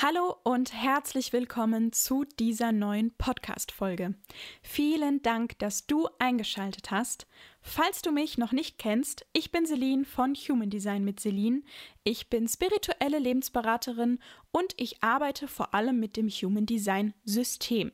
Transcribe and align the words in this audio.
Hallo 0.00 0.36
und 0.44 0.72
herzlich 0.72 1.32
willkommen 1.32 1.92
zu 1.92 2.24
dieser 2.38 2.70
neuen 2.70 3.10
Podcast-Folge. 3.16 4.14
Vielen 4.62 5.22
Dank, 5.22 5.58
dass 5.58 5.88
du 5.88 6.08
eingeschaltet 6.20 6.92
hast. 6.92 7.26
Falls 7.62 8.00
du 8.00 8.12
mich 8.12 8.38
noch 8.38 8.52
nicht 8.52 8.78
kennst, 8.78 9.26
ich 9.32 9.50
bin 9.50 9.66
Celine 9.66 10.04
von 10.04 10.36
Human 10.36 10.70
Design 10.70 11.02
mit 11.02 11.18
Celine. 11.18 11.62
Ich 12.04 12.30
bin 12.30 12.46
spirituelle 12.46 13.18
Lebensberaterin 13.18 14.20
und 14.52 14.72
ich 14.76 15.02
arbeite 15.02 15.48
vor 15.48 15.74
allem 15.74 15.98
mit 15.98 16.16
dem 16.16 16.28
Human 16.28 16.64
Design 16.64 17.12
System. 17.24 17.90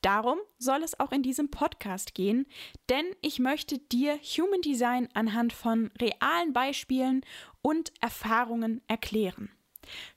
Darum 0.00 0.38
soll 0.56 0.82
es 0.82 0.98
auch 0.98 1.12
in 1.12 1.22
diesem 1.22 1.50
Podcast 1.50 2.14
gehen, 2.14 2.46
denn 2.88 3.04
ich 3.20 3.38
möchte 3.38 3.76
dir 3.76 4.18
Human 4.38 4.62
Design 4.62 5.10
anhand 5.12 5.52
von 5.52 5.90
realen 6.00 6.54
Beispielen 6.54 7.20
und 7.60 7.92
Erfahrungen 8.00 8.80
erklären. 8.88 9.50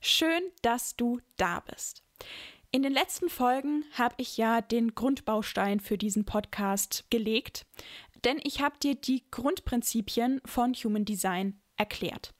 Schön, 0.00 0.42
dass 0.62 0.96
du 0.96 1.20
da 1.36 1.60
bist. 1.60 2.02
In 2.70 2.82
den 2.82 2.92
letzten 2.92 3.30
Folgen 3.30 3.84
habe 3.92 4.14
ich 4.18 4.36
ja 4.36 4.60
den 4.60 4.94
Grundbaustein 4.94 5.80
für 5.80 5.96
diesen 5.96 6.26
Podcast 6.26 7.04
gelegt, 7.08 7.64
denn 8.24 8.40
ich 8.44 8.60
habe 8.60 8.78
dir 8.78 8.94
die 8.94 9.24
Grundprinzipien 9.30 10.40
von 10.44 10.74
Human 10.74 11.04
Design 11.04 11.60
erklärt. 11.76 12.34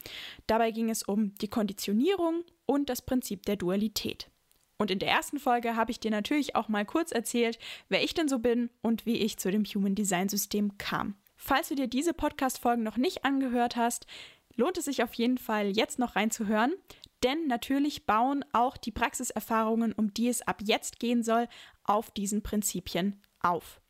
Dabei 0.47 0.71
ging 0.71 0.91
es 0.91 1.03
um 1.03 1.35
die 1.37 1.49
Konditionierung 1.49 2.45
und 2.67 2.91
das 2.91 3.01
Prinzip 3.01 3.47
der 3.47 3.57
Dualität. 3.57 4.31
Und 4.77 4.91
in 4.91 4.99
der 4.99 5.09
ersten 5.09 5.39
Folge 5.39 5.77
habe 5.77 5.91
ich 5.91 5.99
dir 5.99 6.11
natürlich 6.11 6.55
auch 6.55 6.69
mal 6.69 6.85
kurz 6.85 7.11
erzählt, 7.11 7.59
wer 7.89 8.03
ich 8.03 8.15
denn 8.15 8.29
so 8.29 8.39
bin 8.39 8.71
und 8.83 9.07
wie 9.07 9.17
ich 9.17 9.39
zu 9.39 9.51
dem 9.51 9.65
Human 9.65 9.95
Design 9.95 10.29
System 10.29 10.79
kam. 10.79 11.17
Falls 11.37 11.69
du 11.69 11.75
dir 11.75 11.89
diese 11.89 12.15
Podcast-Folgen 12.15 12.83
noch 12.83 12.97
nicht 12.97 13.25
angehört 13.25 13.77
hast, 13.77 14.07
lohnt 14.55 14.77
es 14.77 14.85
sich 14.85 15.03
auf 15.03 15.15
jeden 15.15 15.39
Fall 15.39 15.77
jetzt 15.77 15.99
noch 15.99 16.17
reinzuhören, 16.17 16.75
denn 17.23 17.47
natürlich 17.47 18.07
bauen 18.07 18.45
auch 18.53 18.77
die 18.77 18.93
Praxiserfahrungen, 18.93 19.93
um 19.93 20.13
die 20.15 20.29
es 20.29 20.43
ab 20.43 20.61
jetzt 20.63 20.99
gehen 20.99 21.23
soll, 21.23 21.49
auf 21.85 22.11
diesen 22.11 22.43
Prinzipien 22.43 23.23
auf. 23.41 23.81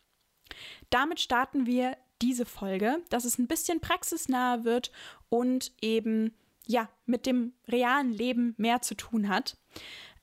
Damit 0.90 1.20
starten 1.20 1.66
wir 1.66 1.96
diese 2.22 2.46
Folge, 2.46 3.02
dass 3.10 3.24
es 3.24 3.38
ein 3.38 3.46
bisschen 3.46 3.80
praxisnaher 3.80 4.64
wird 4.64 4.90
und 5.28 5.72
eben 5.80 6.34
ja 6.66 6.88
mit 7.06 7.26
dem 7.26 7.52
realen 7.68 8.12
Leben 8.12 8.54
mehr 8.56 8.82
zu 8.82 8.94
tun 8.94 9.28
hat. 9.28 9.56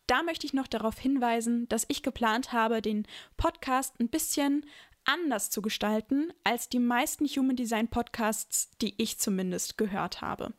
Da 0.08 0.21
möchte 0.21 0.45
ich 0.45 0.53
noch 0.53 0.67
darauf 0.67 0.99
hinweisen, 0.99 1.67
dass 1.67 1.85
ich 1.87 2.03
geplant 2.03 2.53
habe, 2.53 2.81
den 2.81 3.08
Podcast 3.37 3.99
ein 3.99 4.09
bisschen 4.09 4.65
anders 5.05 5.49
zu 5.49 5.61
gestalten 5.61 6.33
als 6.43 6.69
die 6.69 6.80
meisten 6.80 7.25
Human 7.25 7.55
Design 7.55 7.87
Podcasts, 7.87 8.71
die 8.81 8.93
ich 9.02 9.19
zumindest 9.19 9.77
gehört 9.77 10.21
habe. 10.21 10.53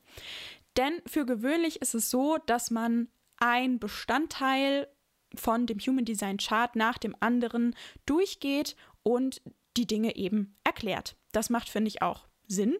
Denn 0.76 1.00
für 1.06 1.24
gewöhnlich 1.24 1.80
ist 1.80 1.94
es 1.94 2.10
so, 2.10 2.38
dass 2.46 2.70
man 2.70 3.08
ein 3.38 3.78
Bestandteil 3.78 4.88
von 5.34 5.66
dem 5.66 5.78
Human 5.78 6.04
Design 6.04 6.38
Chart 6.38 6.74
nach 6.76 6.98
dem 6.98 7.14
anderen 7.20 7.74
durchgeht 8.06 8.76
und 9.02 9.42
die 9.76 9.86
Dinge 9.86 10.16
eben 10.16 10.56
erklärt. 10.64 11.16
Das 11.32 11.50
macht, 11.50 11.68
finde 11.68 11.88
ich, 11.88 12.02
auch 12.02 12.26
Sinn. 12.46 12.76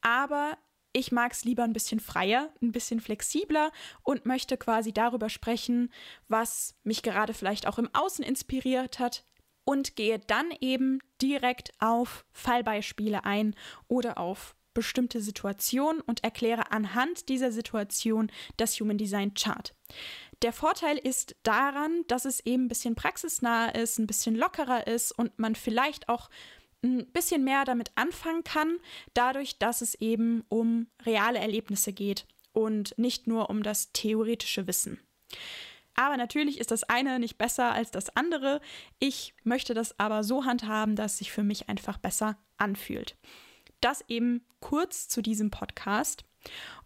Aber 0.00 0.56
ich 0.92 1.12
mag 1.12 1.32
es 1.32 1.44
lieber 1.44 1.64
ein 1.64 1.72
bisschen 1.72 2.00
freier, 2.00 2.52
ein 2.62 2.72
bisschen 2.72 3.00
flexibler 3.00 3.70
und 4.02 4.26
möchte 4.26 4.56
quasi 4.56 4.92
darüber 4.92 5.28
sprechen, 5.28 5.92
was 6.28 6.74
mich 6.82 7.02
gerade 7.02 7.34
vielleicht 7.34 7.66
auch 7.66 7.78
im 7.78 7.90
Außen 7.94 8.24
inspiriert 8.24 8.98
hat 8.98 9.24
und 9.64 9.96
gehe 9.96 10.18
dann 10.18 10.50
eben 10.60 11.00
direkt 11.20 11.72
auf 11.78 12.24
Fallbeispiele 12.32 13.24
ein 13.24 13.54
oder 13.86 14.16
auf 14.16 14.56
bestimmte 14.74 15.20
Situation 15.20 16.00
und 16.00 16.24
erkläre 16.24 16.70
anhand 16.72 17.28
dieser 17.28 17.52
Situation 17.52 18.30
das 18.56 18.78
Human 18.80 18.98
Design 18.98 19.34
Chart. 19.34 19.74
Der 20.42 20.52
Vorteil 20.52 20.98
ist 20.98 21.34
daran, 21.42 22.04
dass 22.06 22.24
es 22.24 22.40
eben 22.46 22.64
ein 22.64 22.68
bisschen 22.68 22.94
praxisnah 22.94 23.70
ist, 23.70 23.98
ein 23.98 24.06
bisschen 24.06 24.36
lockerer 24.36 24.86
ist 24.86 25.12
und 25.12 25.38
man 25.38 25.54
vielleicht 25.54 26.08
auch 26.08 26.30
ein 26.84 27.10
bisschen 27.10 27.42
mehr 27.42 27.64
damit 27.64 27.90
anfangen 27.96 28.44
kann, 28.44 28.78
dadurch, 29.14 29.58
dass 29.58 29.80
es 29.80 29.96
eben 29.96 30.44
um 30.48 30.86
reale 31.04 31.40
Erlebnisse 31.40 31.92
geht 31.92 32.26
und 32.52 32.96
nicht 32.96 33.26
nur 33.26 33.50
um 33.50 33.62
das 33.62 33.92
theoretische 33.92 34.66
Wissen. 34.66 35.00
Aber 35.94 36.16
natürlich 36.16 36.60
ist 36.60 36.70
das 36.70 36.84
eine 36.84 37.18
nicht 37.18 37.38
besser 37.38 37.72
als 37.72 37.90
das 37.90 38.14
andere. 38.14 38.60
Ich 39.00 39.34
möchte 39.42 39.74
das 39.74 39.98
aber 39.98 40.22
so 40.22 40.44
handhaben, 40.44 40.94
dass 40.94 41.12
es 41.12 41.18
sich 41.18 41.32
für 41.32 41.42
mich 41.42 41.68
einfach 41.68 41.98
besser 41.98 42.38
anfühlt. 42.56 43.16
Das 43.80 44.04
eben 44.08 44.44
kurz 44.60 45.08
zu 45.08 45.22
diesem 45.22 45.50
Podcast. 45.50 46.24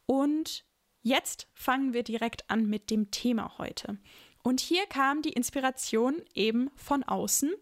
Und 0.06 0.64
jetzt 1.02 1.48
fangen 1.54 1.92
wir 1.92 2.02
direkt 2.02 2.48
an 2.50 2.66
mit 2.66 2.90
dem 2.90 3.10
Thema 3.10 3.58
heute. 3.58 3.98
Und 4.42 4.60
hier 4.60 4.86
kam 4.86 5.22
die 5.22 5.32
Inspiration 5.32 6.22
eben 6.34 6.70
von 6.74 7.02
außen. 7.02 7.52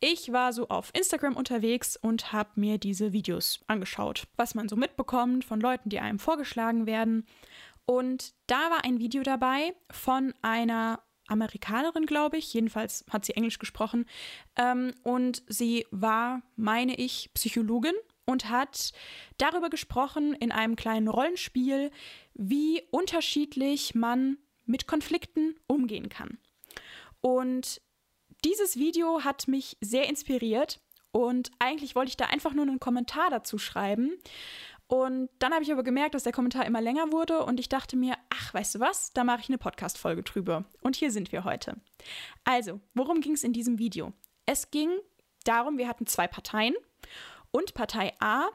Ich 0.00 0.32
war 0.32 0.52
so 0.52 0.68
auf 0.68 0.90
Instagram 0.94 1.36
unterwegs 1.36 1.96
und 1.96 2.32
habe 2.32 2.50
mir 2.54 2.78
diese 2.78 3.12
Videos 3.12 3.60
angeschaut, 3.66 4.28
was 4.36 4.54
man 4.54 4.68
so 4.68 4.76
mitbekommt 4.76 5.44
von 5.44 5.60
Leuten, 5.60 5.88
die 5.90 5.98
einem 5.98 6.18
vorgeschlagen 6.20 6.86
werden. 6.86 7.26
Und 7.84 8.34
da 8.46 8.70
war 8.70 8.84
ein 8.84 9.00
Video 9.00 9.22
dabei 9.22 9.74
von 9.90 10.34
einer 10.42 11.02
Amerikanerin, 11.26 12.06
glaube 12.06 12.38
ich. 12.38 12.52
Jedenfalls 12.54 13.04
hat 13.10 13.24
sie 13.24 13.34
Englisch 13.34 13.58
gesprochen. 13.58 14.06
Ähm, 14.56 14.94
und 15.02 15.42
sie 15.48 15.86
war, 15.90 16.42
meine 16.56 16.94
ich, 16.94 17.30
Psychologin 17.34 17.94
und 18.28 18.50
hat 18.50 18.92
darüber 19.38 19.70
gesprochen 19.70 20.34
in 20.34 20.52
einem 20.52 20.76
kleinen 20.76 21.08
Rollenspiel, 21.08 21.90
wie 22.34 22.82
unterschiedlich 22.90 23.94
man 23.94 24.36
mit 24.66 24.86
Konflikten 24.86 25.54
umgehen 25.66 26.10
kann. 26.10 26.36
Und 27.22 27.80
dieses 28.44 28.76
Video 28.76 29.24
hat 29.24 29.48
mich 29.48 29.78
sehr 29.80 30.10
inspiriert 30.10 30.78
und 31.10 31.50
eigentlich 31.58 31.94
wollte 31.94 32.10
ich 32.10 32.18
da 32.18 32.26
einfach 32.26 32.52
nur 32.52 32.66
einen 32.66 32.80
Kommentar 32.80 33.30
dazu 33.30 33.56
schreiben. 33.56 34.12
Und 34.88 35.30
dann 35.38 35.54
habe 35.54 35.62
ich 35.62 35.72
aber 35.72 35.82
gemerkt, 35.82 36.14
dass 36.14 36.24
der 36.24 36.32
Kommentar 36.32 36.66
immer 36.66 36.82
länger 36.82 37.10
wurde 37.12 37.42
und 37.42 37.58
ich 37.58 37.70
dachte 37.70 37.96
mir, 37.96 38.14
ach, 38.28 38.52
weißt 38.52 38.74
du 38.74 38.80
was, 38.80 39.14
da 39.14 39.24
mache 39.24 39.40
ich 39.40 39.48
eine 39.48 39.58
Podcast-Folge 39.58 40.22
drüber. 40.22 40.66
Und 40.82 40.96
hier 40.96 41.10
sind 41.10 41.32
wir 41.32 41.44
heute. 41.44 41.80
Also, 42.44 42.78
worum 42.92 43.22
ging 43.22 43.32
es 43.32 43.42
in 43.42 43.54
diesem 43.54 43.78
Video? 43.78 44.12
Es 44.44 44.70
ging 44.70 44.90
darum, 45.44 45.78
wir 45.78 45.88
hatten 45.88 46.06
zwei 46.06 46.26
Parteien 46.26 46.74
und 47.50 47.74
Partei 47.74 48.12
A 48.20 48.48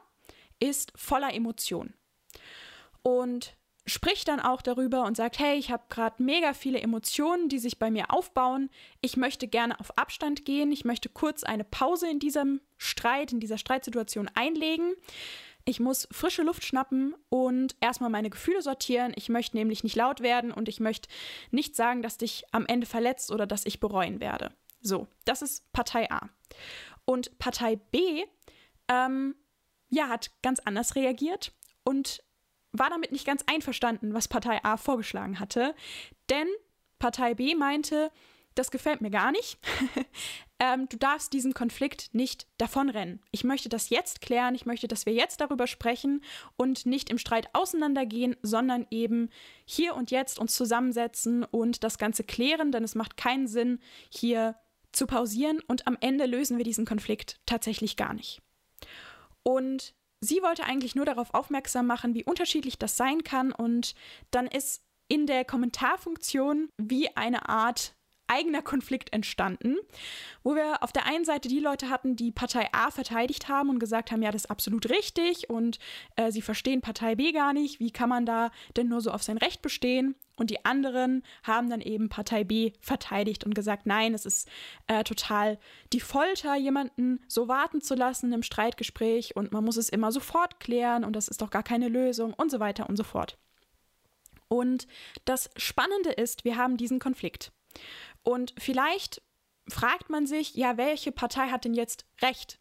ist 0.60 0.92
voller 0.96 1.34
Emotion 1.34 1.94
und 3.02 3.56
spricht 3.86 4.28
dann 4.28 4.40
auch 4.40 4.62
darüber 4.62 5.04
und 5.04 5.16
sagt, 5.16 5.38
hey, 5.38 5.58
ich 5.58 5.70
habe 5.70 5.84
gerade 5.90 6.22
mega 6.22 6.54
viele 6.54 6.80
Emotionen, 6.80 7.48
die 7.48 7.58
sich 7.58 7.78
bei 7.78 7.90
mir 7.90 8.10
aufbauen. 8.10 8.70
Ich 9.02 9.16
möchte 9.16 9.46
gerne 9.46 9.78
auf 9.78 9.98
Abstand 9.98 10.46
gehen. 10.46 10.72
Ich 10.72 10.84
möchte 10.84 11.10
kurz 11.10 11.44
eine 11.44 11.64
Pause 11.64 12.08
in 12.08 12.18
diesem 12.18 12.60
Streit, 12.78 13.32
in 13.32 13.40
dieser 13.40 13.58
Streitsituation 13.58 14.30
einlegen. 14.34 14.94
Ich 15.66 15.80
muss 15.80 16.08
frische 16.10 16.42
Luft 16.42 16.64
schnappen 16.64 17.14
und 17.28 17.76
erstmal 17.80 18.10
meine 18.10 18.30
Gefühle 18.30 18.62
sortieren. 18.62 19.12
Ich 19.16 19.28
möchte 19.28 19.56
nämlich 19.56 19.82
nicht 19.82 19.96
laut 19.96 20.20
werden 20.20 20.50
und 20.50 20.68
ich 20.68 20.80
möchte 20.80 21.08
nicht 21.50 21.76
sagen, 21.76 22.02
dass 22.02 22.18
dich 22.18 22.44
am 22.52 22.66
Ende 22.66 22.86
verletzt 22.86 23.30
oder 23.30 23.46
dass 23.46 23.66
ich 23.66 23.80
bereuen 23.80 24.20
werde. 24.20 24.52
So, 24.80 25.08
das 25.24 25.40
ist 25.42 25.72
Partei 25.72 26.10
A. 26.10 26.28
Und 27.06 27.38
Partei 27.38 27.76
B 27.76 28.24
ähm, 28.88 29.34
ja, 29.88 30.08
hat 30.08 30.30
ganz 30.42 30.60
anders 30.60 30.96
reagiert 30.96 31.52
und 31.84 32.22
war 32.72 32.90
damit 32.90 33.12
nicht 33.12 33.26
ganz 33.26 33.44
einverstanden, 33.46 34.14
was 34.14 34.28
Partei 34.28 34.62
A 34.64 34.76
vorgeschlagen 34.76 35.38
hatte. 35.38 35.74
Denn 36.28 36.48
Partei 36.98 37.34
B 37.34 37.54
meinte, 37.54 38.10
das 38.54 38.70
gefällt 38.70 39.00
mir 39.00 39.10
gar 39.10 39.32
nicht. 39.32 39.58
ähm, 40.58 40.88
du 40.88 40.96
darfst 40.96 41.32
diesen 41.32 41.54
Konflikt 41.54 42.14
nicht 42.14 42.46
davonrennen. 42.58 43.20
Ich 43.30 43.44
möchte 43.44 43.68
das 43.68 43.90
jetzt 43.90 44.20
klären. 44.20 44.54
Ich 44.54 44.66
möchte, 44.66 44.88
dass 44.88 45.06
wir 45.06 45.12
jetzt 45.12 45.40
darüber 45.40 45.66
sprechen 45.66 46.22
und 46.56 46.86
nicht 46.86 47.10
im 47.10 47.18
Streit 47.18 47.48
auseinandergehen, 47.52 48.36
sondern 48.42 48.86
eben 48.90 49.30
hier 49.64 49.94
und 49.94 50.10
jetzt 50.10 50.38
uns 50.38 50.54
zusammensetzen 50.54 51.44
und 51.44 51.84
das 51.84 51.98
Ganze 51.98 52.24
klären, 52.24 52.72
denn 52.72 52.84
es 52.84 52.94
macht 52.94 53.16
keinen 53.16 53.46
Sinn, 53.46 53.80
hier 54.08 54.56
zu 54.92 55.06
pausieren 55.06 55.60
und 55.66 55.86
am 55.88 55.98
Ende 56.00 56.26
lösen 56.26 56.56
wir 56.56 56.64
diesen 56.64 56.86
Konflikt 56.86 57.40
tatsächlich 57.46 57.96
gar 57.96 58.14
nicht. 58.14 58.40
Und 59.42 59.94
sie 60.20 60.42
wollte 60.42 60.64
eigentlich 60.64 60.94
nur 60.94 61.04
darauf 61.04 61.34
aufmerksam 61.34 61.86
machen, 61.86 62.14
wie 62.14 62.24
unterschiedlich 62.24 62.78
das 62.78 62.96
sein 62.96 63.24
kann. 63.24 63.52
Und 63.52 63.94
dann 64.30 64.46
ist 64.46 64.82
in 65.08 65.26
der 65.26 65.44
Kommentarfunktion 65.44 66.70
wie 66.78 67.14
eine 67.16 67.48
Art 67.48 67.94
eigener 68.26 68.62
Konflikt 68.62 69.12
entstanden, 69.12 69.76
wo 70.42 70.54
wir 70.54 70.82
auf 70.82 70.92
der 70.92 71.06
einen 71.06 71.24
Seite 71.24 71.48
die 71.48 71.60
Leute 71.60 71.90
hatten, 71.90 72.16
die 72.16 72.30
Partei 72.30 72.68
A 72.72 72.90
verteidigt 72.90 73.48
haben 73.48 73.70
und 73.70 73.78
gesagt 73.78 74.10
haben, 74.10 74.22
ja, 74.22 74.30
das 74.30 74.44
ist 74.44 74.50
absolut 74.50 74.88
richtig 74.90 75.50
und 75.50 75.78
äh, 76.16 76.30
sie 76.30 76.42
verstehen 76.42 76.80
Partei 76.80 77.14
B 77.14 77.32
gar 77.32 77.52
nicht, 77.52 77.80
wie 77.80 77.90
kann 77.90 78.08
man 78.08 78.26
da 78.26 78.50
denn 78.76 78.88
nur 78.88 79.00
so 79.00 79.10
auf 79.10 79.22
sein 79.22 79.38
Recht 79.38 79.62
bestehen? 79.62 80.14
Und 80.36 80.50
die 80.50 80.64
anderen 80.64 81.22
haben 81.44 81.70
dann 81.70 81.80
eben 81.80 82.08
Partei 82.08 82.42
B 82.42 82.72
verteidigt 82.80 83.44
und 83.44 83.54
gesagt, 83.54 83.86
nein, 83.86 84.14
es 84.14 84.26
ist 84.26 84.48
äh, 84.88 85.04
total 85.04 85.58
die 85.92 86.00
Folter, 86.00 86.56
jemanden 86.56 87.20
so 87.28 87.46
warten 87.46 87.80
zu 87.80 87.94
lassen 87.94 88.32
im 88.32 88.42
Streitgespräch 88.42 89.36
und 89.36 89.52
man 89.52 89.64
muss 89.64 89.76
es 89.76 89.88
immer 89.88 90.10
sofort 90.10 90.58
klären 90.58 91.04
und 91.04 91.14
das 91.14 91.28
ist 91.28 91.40
doch 91.40 91.50
gar 91.50 91.62
keine 91.62 91.88
Lösung 91.88 92.34
und 92.34 92.50
so 92.50 92.58
weiter 92.58 92.88
und 92.88 92.96
so 92.96 93.04
fort. 93.04 93.38
Und 94.48 94.86
das 95.24 95.50
Spannende 95.56 96.10
ist, 96.10 96.44
wir 96.44 96.56
haben 96.56 96.76
diesen 96.76 96.98
Konflikt. 96.98 97.52
Und 98.24 98.54
vielleicht 98.58 99.22
fragt 99.68 100.10
man 100.10 100.26
sich, 100.26 100.54
ja, 100.54 100.76
welche 100.76 101.12
Partei 101.12 101.48
hat 101.48 101.64
denn 101.64 101.74
jetzt 101.74 102.04
recht? 102.20 102.58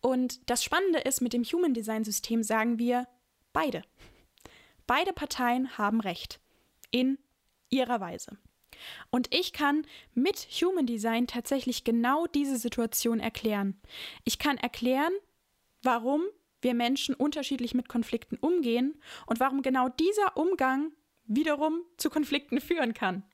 Und 0.00 0.48
das 0.50 0.62
Spannende 0.62 1.00
ist, 1.00 1.20
mit 1.20 1.32
dem 1.32 1.44
Human 1.44 1.74
Design 1.74 2.04
System 2.04 2.42
sagen 2.42 2.78
wir 2.78 3.08
beide. 3.52 3.82
Beide 4.86 5.12
Parteien 5.12 5.76
haben 5.78 6.00
recht 6.00 6.40
in 6.90 7.18
ihrer 7.70 8.00
Weise. 8.00 8.38
Und 9.10 9.32
ich 9.34 9.52
kann 9.52 9.86
mit 10.14 10.36
Human 10.60 10.86
Design 10.86 11.26
tatsächlich 11.26 11.84
genau 11.84 12.26
diese 12.26 12.58
Situation 12.58 13.20
erklären. 13.20 13.80
Ich 14.24 14.38
kann 14.38 14.58
erklären, 14.58 15.12
warum 15.82 16.22
wir 16.60 16.74
Menschen 16.74 17.14
unterschiedlich 17.14 17.74
mit 17.74 17.88
Konflikten 17.88 18.36
umgehen 18.36 19.00
und 19.26 19.40
warum 19.40 19.62
genau 19.62 19.88
dieser 19.88 20.36
Umgang 20.36 20.92
wiederum 21.24 21.82
zu 21.96 22.10
Konflikten 22.10 22.60
führen 22.60 22.94
kann. 22.94 23.24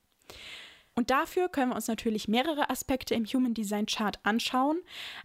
Und 0.99 1.11
dafür 1.11 1.47
können 1.47 1.71
wir 1.71 1.77
uns 1.77 1.87
natürlich 1.87 2.27
mehrere 2.27 2.69
Aspekte 2.69 3.15
im 3.15 3.23
Human 3.23 3.53
Design 3.53 3.85
Chart 3.85 4.19
anschauen, 4.23 4.81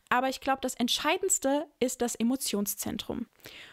aber 0.08 0.28
ich 0.28 0.38
glaube, 0.38 0.60
das 0.62 0.76
Entscheidendste 0.76 1.66
ist 1.80 2.00
das 2.00 2.14
Emotionszentrum. 2.14 3.26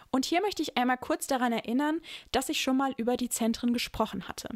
Und 0.10 0.26
hier 0.26 0.42
möchte 0.42 0.64
ich 0.64 0.80
einmal 0.80 0.98
kurz 0.98 1.28
daran 1.28 1.54
erinnern, 1.54 2.02
dass 2.32 2.50
ich 2.50 2.60
schon 2.60 2.76
mal 2.76 2.92
über 2.98 3.18
die 3.18 3.30
Zentren 3.30 3.72
gesprochen 3.72 4.28
hatte. 4.28 4.50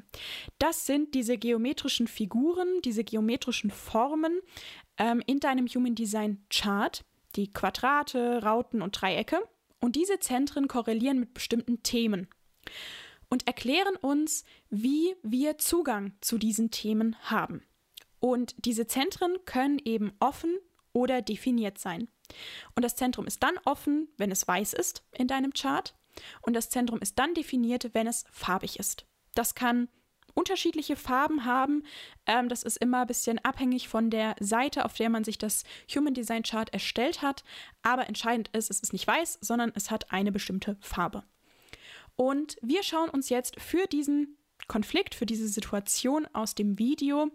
Das 0.57 0.87
sind 0.87 1.13
diese 1.13 1.37
geometrischen 1.37 2.07
Figuren, 2.07 2.81
diese 2.83 3.03
geometrischen 3.03 3.69
Formen 3.69 4.41
ähm, 4.97 5.21
in 5.27 5.39
deinem 5.39 5.67
Human 5.67 5.93
Design 5.93 6.43
Chart, 6.49 7.05
die 7.35 7.53
Quadrate, 7.53 8.41
Rauten 8.41 8.81
und 8.81 8.99
Dreiecke. 8.99 9.37
Und 9.79 9.95
diese 9.95 10.19
Zentren 10.19 10.67
korrelieren 10.67 11.19
mit 11.19 11.35
bestimmten 11.35 11.83
Themen 11.83 12.27
und 13.35 13.47
erklären 13.47 13.97
uns, 13.97 14.45
wie 14.69 15.13
wir 15.21 15.57
Zugang 15.57 16.13
zu 16.21 16.37
diesen 16.37 16.71
Themen 16.71 17.17
haben. 17.23 17.65
Und 18.21 18.55
diese 18.59 18.87
Zentren 18.87 19.35
können 19.43 19.77
eben 19.83 20.13
offen 20.21 20.57
oder 20.93 21.21
definiert 21.21 21.77
sein. 21.77 22.07
Und 22.75 22.85
das 22.85 22.95
Zentrum 22.95 23.27
ist 23.27 23.43
dann 23.43 23.57
offen, 23.65 24.07
wenn 24.15 24.31
es 24.31 24.47
weiß 24.47 24.71
ist 24.71 25.03
in 25.11 25.27
deinem 25.27 25.51
Chart. 25.51 25.93
Und 26.43 26.53
das 26.53 26.69
Zentrum 26.69 27.01
ist 27.01 27.19
dann 27.19 27.33
definiert, 27.33 27.89
wenn 27.91 28.07
es 28.07 28.23
farbig 28.31 28.79
ist. 28.79 29.05
Das 29.33 29.53
kann 29.53 29.89
unterschiedliche 30.33 30.95
Farben 30.95 31.43
haben. 31.43 31.83
Ähm, 32.25 32.47
das 32.47 32.63
ist 32.63 32.77
immer 32.77 33.01
ein 33.01 33.07
bisschen 33.07 33.43
abhängig 33.43 33.89
von 33.89 34.09
der 34.09 34.37
Seite, 34.39 34.85
auf 34.85 34.93
der 34.93 35.09
man 35.09 35.25
sich 35.25 35.37
das 35.37 35.65
Human 35.93 36.13
Design 36.13 36.43
Chart 36.43 36.69
erstellt 36.71 37.21
hat. 37.21 37.43
Aber 37.81 38.07
entscheidend 38.07 38.47
ist, 38.53 38.71
es 38.71 38.79
ist 38.79 38.93
nicht 38.93 39.05
weiß, 39.05 39.39
sondern 39.41 39.73
es 39.75 39.91
hat 39.91 40.13
eine 40.13 40.31
bestimmte 40.31 40.77
Farbe. 40.79 41.25
Und 42.15 42.57
wir 42.61 42.83
schauen 42.83 43.09
uns 43.09 43.29
jetzt 43.29 43.59
für 43.59 43.87
diesen 43.87 44.37
Konflikt, 44.67 45.15
für 45.15 45.25
diese 45.25 45.47
Situation 45.47 46.27
aus 46.33 46.55
dem 46.55 46.79
Video 46.79 47.29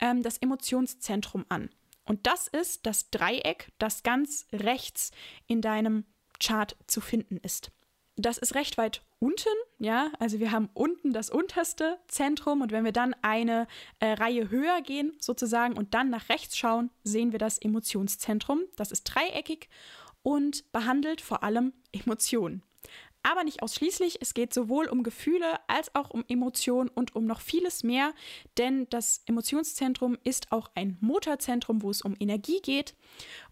ähm, 0.00 0.22
das 0.22 0.38
Emotionszentrum 0.38 1.44
an. 1.48 1.70
Und 2.04 2.26
das 2.26 2.48
ist 2.48 2.84
das 2.86 3.10
Dreieck, 3.10 3.72
das 3.78 4.02
ganz 4.02 4.46
rechts 4.52 5.10
in 5.46 5.62
deinem 5.62 6.04
Chart 6.40 6.76
zu 6.86 7.00
finden 7.00 7.38
ist. 7.38 7.70
Das 8.16 8.38
ist 8.38 8.54
recht 8.54 8.78
weit 8.78 9.02
unten, 9.18 9.48
ja, 9.78 10.12
also 10.20 10.38
wir 10.38 10.52
haben 10.52 10.68
unten 10.74 11.12
das 11.12 11.30
unterste 11.30 11.98
Zentrum 12.06 12.60
und 12.60 12.70
wenn 12.70 12.84
wir 12.84 12.92
dann 12.92 13.16
eine 13.22 13.66
äh, 13.98 14.12
Reihe 14.12 14.50
höher 14.50 14.82
gehen 14.82 15.16
sozusagen 15.18 15.76
und 15.76 15.94
dann 15.94 16.10
nach 16.10 16.28
rechts 16.28 16.56
schauen, 16.56 16.90
sehen 17.02 17.32
wir 17.32 17.38
das 17.38 17.58
Emotionszentrum. 17.58 18.60
Das 18.76 18.92
ist 18.92 19.04
dreieckig 19.04 19.68
und 20.22 20.70
behandelt 20.70 21.22
vor 21.22 21.42
allem 21.42 21.72
Emotionen 21.90 22.62
aber 23.24 23.42
nicht 23.42 23.62
ausschließlich. 23.62 24.18
Es 24.20 24.34
geht 24.34 24.54
sowohl 24.54 24.86
um 24.86 25.02
Gefühle 25.02 25.58
als 25.66 25.94
auch 25.94 26.10
um 26.10 26.24
Emotionen 26.28 26.88
und 26.88 27.16
um 27.16 27.24
noch 27.26 27.40
vieles 27.40 27.82
mehr, 27.82 28.14
denn 28.58 28.86
das 28.90 29.22
Emotionszentrum 29.26 30.16
ist 30.22 30.52
auch 30.52 30.70
ein 30.74 30.96
Motorzentrum, 31.00 31.82
wo 31.82 31.90
es 31.90 32.02
um 32.02 32.14
Energie 32.20 32.60
geht. 32.62 32.94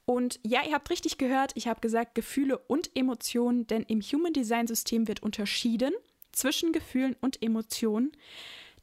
Und 0.04 0.38
ja, 0.44 0.60
ihr 0.66 0.74
habt 0.74 0.90
richtig 0.90 1.18
gehört, 1.18 1.52
ich 1.54 1.66
habe 1.66 1.80
gesagt 1.80 2.14
Gefühle 2.14 2.58
und 2.58 2.90
Emotionen, 2.94 3.66
denn 3.66 3.82
im 3.82 4.00
Human 4.00 4.32
Design 4.32 4.66
System 4.66 5.08
wird 5.08 5.22
unterschieden 5.22 5.92
zwischen 6.32 6.72
Gefühlen 6.72 7.16
und 7.20 7.42
Emotionen. 7.42 8.12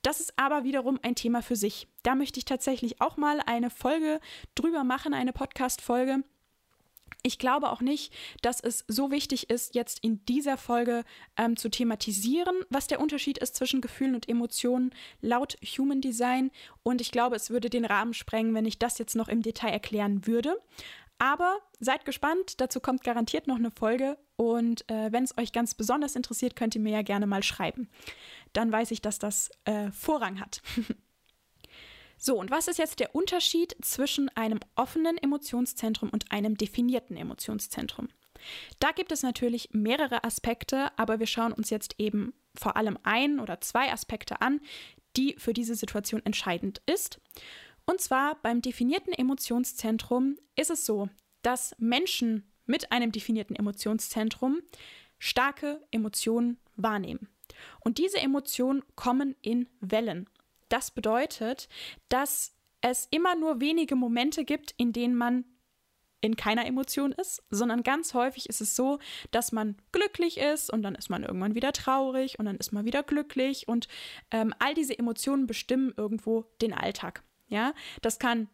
Das 0.02 0.20
ist 0.20 0.34
aber 0.38 0.64
wiederum 0.64 1.00
ein 1.02 1.16
Thema 1.16 1.42
für 1.42 1.56
sich. 1.56 1.88
Da 2.04 2.16
möchte 2.16 2.40
ich 2.40 2.46
tatsächlich 2.46 3.02
auch 3.02 3.18
mal 3.18 3.42
eine 3.46 3.70
Folge 3.70 4.20
drüber 4.56 4.84
machen, 4.84 5.14
eine 5.14 5.34
Podcast-Folge. 5.34 6.24
Ich 7.22 7.38
glaube 7.38 7.70
auch 7.70 7.82
nicht, 7.82 8.14
dass 8.42 8.62
es 8.62 8.86
so 8.88 9.12
wichtig 9.12 9.50
ist, 9.50 9.76
jetzt 9.76 10.00
in 10.04 10.24
dieser 10.26 10.58
Folge 10.58 11.04
ähm, 11.38 11.58
zu 11.58 11.70
thematisieren, 11.70 12.56
was 12.70 12.88
der 12.88 13.02
Unterschied 13.02 13.38
ist 13.38 13.56
zwischen 13.56 13.82
Gefühlen 13.82 14.16
und 14.16 14.30
Emotionen 14.30 14.92
laut 15.22 15.58
Human 15.78 16.00
Design. 16.00 16.50
Und 16.84 17.02
ich 17.02 17.12
glaube, 17.12 17.36
es 17.36 17.50
würde 17.50 17.70
den 17.70 17.86
Rahmen 17.86 18.14
sprengen, 18.14 18.54
wenn 18.54 18.66
ich 18.66 18.80
das 18.80 18.98
jetzt 18.98 19.16
noch 19.16 19.28
im 19.28 19.42
Detail 19.42 19.72
erklären 19.72 20.26
würde. 20.28 20.58
Aber 21.18 21.60
seid 21.82 22.06
gespannt, 22.06 22.62
dazu 22.62 22.80
kommt 22.80 23.04
garantiert 23.04 23.48
noch 23.48 23.58
eine 23.58 23.72
Folge. 23.72 24.18
Und 24.38 24.90
äh, 24.90 25.12
wenn 25.12 25.26
es 25.26 25.38
euch 25.38 25.52
ganz 25.52 25.76
besonders 25.76 26.16
interessiert, 26.16 26.56
könnt 26.56 26.76
ihr 26.76 26.82
mir 26.82 26.94
ja 26.94 27.02
gerne 27.02 27.28
mal 27.28 27.44
schreiben. 27.44 27.90
Dann 28.54 28.72
weiß 28.72 28.92
ich, 28.92 29.02
dass 29.02 29.20
das 29.20 29.52
äh, 29.66 29.92
Vorrang 29.92 30.40
hat. 30.40 30.62
So, 32.20 32.38
und 32.38 32.52
was 32.52 32.68
ist 32.68 32.78
jetzt 32.78 33.00
der 33.00 33.16
Unterschied 33.16 33.76
zwischen 33.82 34.30
einem 34.36 34.60
offenen 34.76 35.18
Emotionszentrum 35.18 36.10
und 36.10 36.32
einem 36.32 36.58
definierten 36.58 37.16
Emotionszentrum? 37.16 38.10
Da 38.80 38.92
gibt 38.92 39.12
es 39.12 39.24
natürlich 39.24 39.70
mehrere 39.72 40.24
Aspekte, 40.24 40.98
aber 40.98 41.20
wir 41.20 41.28
schauen 41.28 41.54
uns 41.54 41.70
jetzt 41.70 41.96
eben 41.98 42.34
vor 42.56 42.76
allem 42.76 43.00
ein 43.04 43.40
oder 43.40 43.62
zwei 43.62 43.92
Aspekte 43.92 44.42
an, 44.42 44.60
die 45.16 45.36
für 45.38 45.54
diese 45.54 45.76
Situation 45.76 46.22
entscheidend 46.26 46.82
ist. 46.86 47.20
Und 47.86 48.02
zwar 48.02 48.36
beim 48.42 48.62
definierten 48.62 49.14
Emotionszentrum 49.14 50.38
ist 50.56 50.70
es 50.70 50.86
so, 50.86 51.10
dass 51.42 51.74
Menschen 51.80 52.52
mit 52.66 52.92
einem 52.92 53.12
definierten 53.12 53.56
Emotionszentrum 53.56 54.62
starke 55.18 55.82
Emotionen 55.92 56.60
wahrnehmen. 56.76 57.30
Und 57.80 57.98
diese 57.98 58.20
Emotionen 58.20 58.84
kommen 58.96 59.36
in 59.42 59.68
Wellen. 59.80 60.30
Das 60.70 60.92
bedeutet, 60.92 61.68
dass 62.08 62.56
es 62.82 63.08
immer 63.12 63.36
nur 63.36 63.60
wenige 63.60 63.96
Momente 63.96 64.46
gibt, 64.46 64.74
in 64.78 64.94
denen 64.94 65.16
man 65.16 65.46
in 66.22 66.36
keiner 66.36 66.66
Emotion 66.66 67.12
ist, 67.14 67.44
sondern 67.50 67.84
ganz 67.84 68.14
häufig 68.14 68.50
ist 68.50 68.62
es 68.62 68.76
so, 68.76 69.00
dass 69.32 69.52
man 69.52 69.78
glücklich 69.92 70.38
ist 70.38 70.72
und 70.72 70.84
dann 70.84 70.96
ist 70.96 71.10
man 71.10 71.24
irgendwann 71.24 71.56
wieder 71.56 71.72
traurig 71.72 72.40
und 72.40 72.46
dann 72.46 72.58
ist 72.58 72.72
man 72.72 72.86
wieder 72.86 73.04
glücklich 73.04 73.68
und 73.68 73.88
ähm, 74.32 74.54
all 74.60 74.74
diese 74.74 74.98
Emotionen 74.98 75.48
bestimmen 75.48 75.94
irgendwo 75.96 76.46
den 76.62 76.74
Alltag. 76.74 77.24
Ja, 77.48 77.74
das 78.02 78.20
kann 78.20 78.50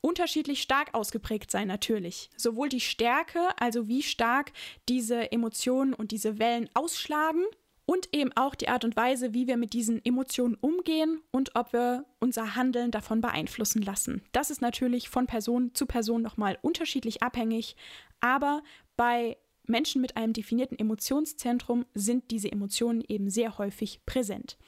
unterschiedlich 0.00 0.62
stark 0.62 0.94
ausgeprägt 0.94 1.50
sein, 1.50 1.66
natürlich. 1.66 2.30
Sowohl 2.36 2.68
die 2.68 2.80
Stärke, 2.80 3.40
also 3.58 3.88
wie 3.88 4.02
stark 4.02 4.52
diese 4.88 5.32
Emotionen 5.32 5.92
und 5.92 6.12
diese 6.12 6.38
Wellen 6.38 6.70
ausschlagen, 6.74 7.44
und 7.88 8.14
eben 8.14 8.32
auch 8.36 8.54
die 8.54 8.68
Art 8.68 8.84
und 8.84 8.96
Weise, 8.96 9.32
wie 9.32 9.46
wir 9.46 9.56
mit 9.56 9.72
diesen 9.72 10.04
Emotionen 10.04 10.58
umgehen 10.60 11.22
und 11.30 11.56
ob 11.56 11.72
wir 11.72 12.04
unser 12.20 12.54
Handeln 12.54 12.90
davon 12.90 13.22
beeinflussen 13.22 13.80
lassen. 13.80 14.20
Das 14.32 14.50
ist 14.50 14.60
natürlich 14.60 15.08
von 15.08 15.26
Person 15.26 15.74
zu 15.74 15.86
Person 15.86 16.20
nochmal 16.20 16.58
unterschiedlich 16.60 17.22
abhängig, 17.22 17.76
aber 18.20 18.62
bei 18.98 19.38
Menschen 19.64 20.02
mit 20.02 20.18
einem 20.18 20.34
definierten 20.34 20.78
Emotionszentrum 20.78 21.86
sind 21.94 22.30
diese 22.30 22.52
Emotionen 22.52 23.02
eben 23.08 23.30
sehr 23.30 23.56
häufig 23.56 24.04
präsent. 24.04 24.58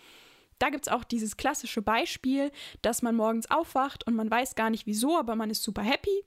Da 0.58 0.70
gibt 0.70 0.86
es 0.86 0.92
auch 0.92 1.04
dieses 1.04 1.36
klassische 1.36 1.82
Beispiel, 1.82 2.50
dass 2.80 3.02
man 3.02 3.16
morgens 3.16 3.50
aufwacht 3.50 4.06
und 4.06 4.14
man 4.14 4.30
weiß 4.30 4.54
gar 4.54 4.70
nicht 4.70 4.86
wieso, 4.86 5.18
aber 5.18 5.36
man 5.36 5.50
ist 5.50 5.62
super 5.62 5.82
happy. 5.82 6.24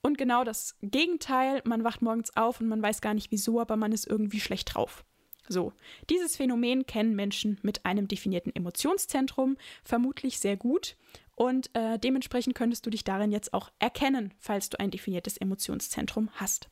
Und 0.00 0.16
genau 0.16 0.44
das 0.44 0.76
Gegenteil, 0.80 1.60
man 1.64 1.82
wacht 1.82 2.02
morgens 2.02 2.36
auf 2.36 2.60
und 2.60 2.68
man 2.68 2.80
weiß 2.80 3.00
gar 3.00 3.14
nicht 3.14 3.32
wieso, 3.32 3.60
aber 3.60 3.76
man 3.76 3.90
ist 3.90 4.06
irgendwie 4.06 4.40
schlecht 4.40 4.74
drauf. 4.74 5.04
So, 5.52 5.72
dieses 6.08 6.36
Phänomen 6.36 6.86
kennen 6.86 7.16
Menschen 7.16 7.58
mit 7.62 7.84
einem 7.84 8.06
definierten 8.06 8.54
Emotionszentrum 8.54 9.56
vermutlich 9.82 10.38
sehr 10.38 10.56
gut 10.56 10.96
und 11.34 11.74
äh, 11.74 11.98
dementsprechend 11.98 12.54
könntest 12.54 12.86
du 12.86 12.90
dich 12.90 13.02
darin 13.02 13.32
jetzt 13.32 13.52
auch 13.52 13.72
erkennen, 13.80 14.32
falls 14.38 14.70
du 14.70 14.78
ein 14.78 14.92
definiertes 14.92 15.38
Emotionszentrum 15.38 16.30
hast. 16.34 16.68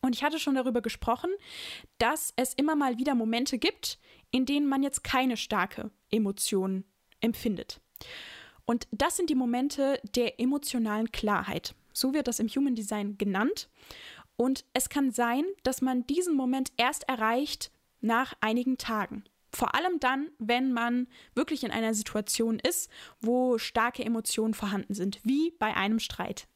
Und 0.00 0.14
ich 0.14 0.22
hatte 0.22 0.38
schon 0.38 0.54
darüber 0.54 0.80
gesprochen, 0.80 1.30
dass 1.98 2.32
es 2.36 2.54
immer 2.54 2.76
mal 2.76 2.98
wieder 2.98 3.16
Momente 3.16 3.58
gibt, 3.58 3.98
in 4.30 4.46
denen 4.46 4.68
man 4.68 4.84
jetzt 4.84 5.02
keine 5.02 5.36
starke 5.36 5.90
Emotion 6.08 6.84
empfindet. 7.20 7.80
Und 8.64 8.86
das 8.92 9.16
sind 9.16 9.28
die 9.28 9.34
Momente 9.34 10.00
der 10.14 10.38
emotionalen 10.38 11.10
Klarheit. 11.10 11.74
So 11.92 12.14
wird 12.14 12.28
das 12.28 12.38
im 12.38 12.48
Human 12.48 12.76
Design 12.76 13.18
genannt. 13.18 13.68
Und 14.36 14.64
es 14.74 14.88
kann 14.88 15.10
sein, 15.10 15.44
dass 15.62 15.80
man 15.80 16.06
diesen 16.06 16.34
Moment 16.34 16.72
erst 16.76 17.08
erreicht 17.08 17.70
nach 18.00 18.34
einigen 18.40 18.78
Tagen. 18.78 19.24
Vor 19.52 19.74
allem 19.74 19.98
dann, 20.00 20.30
wenn 20.38 20.72
man 20.72 21.08
wirklich 21.34 21.64
in 21.64 21.70
einer 21.70 21.94
Situation 21.94 22.58
ist, 22.58 22.90
wo 23.20 23.56
starke 23.56 24.04
Emotionen 24.04 24.52
vorhanden 24.52 24.92
sind, 24.92 25.20
wie 25.24 25.52
bei 25.52 25.74
einem 25.74 25.98
Streit. 25.98 26.46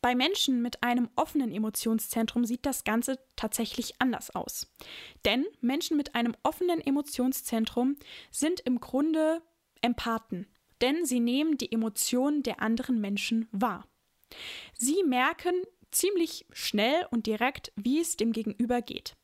Bei 0.00 0.16
Menschen 0.16 0.62
mit 0.62 0.82
einem 0.82 1.10
offenen 1.14 1.52
Emotionszentrum 1.52 2.44
sieht 2.44 2.66
das 2.66 2.84
Ganze 2.84 3.18
tatsächlich 3.36 4.00
anders 4.00 4.34
aus. 4.34 4.66
Denn 5.24 5.44
Menschen 5.60 5.96
mit 5.96 6.14
einem 6.14 6.34
offenen 6.42 6.80
Emotionszentrum 6.80 7.96
sind 8.30 8.60
im 8.60 8.80
Grunde 8.80 9.42
Empathen, 9.80 10.48
denn 10.80 11.04
sie 11.04 11.20
nehmen 11.20 11.56
die 11.56 11.70
Emotionen 11.70 12.42
der 12.42 12.60
anderen 12.60 13.00
Menschen 13.00 13.48
wahr. 13.52 13.86
Sie 14.74 15.04
merken 15.04 15.54
ziemlich 15.92 16.46
schnell 16.52 17.06
und 17.10 17.26
direkt, 17.26 17.72
wie 17.76 18.00
es 18.00 18.16
dem 18.16 18.32
Gegenüber 18.32 18.82
geht. 18.82 19.14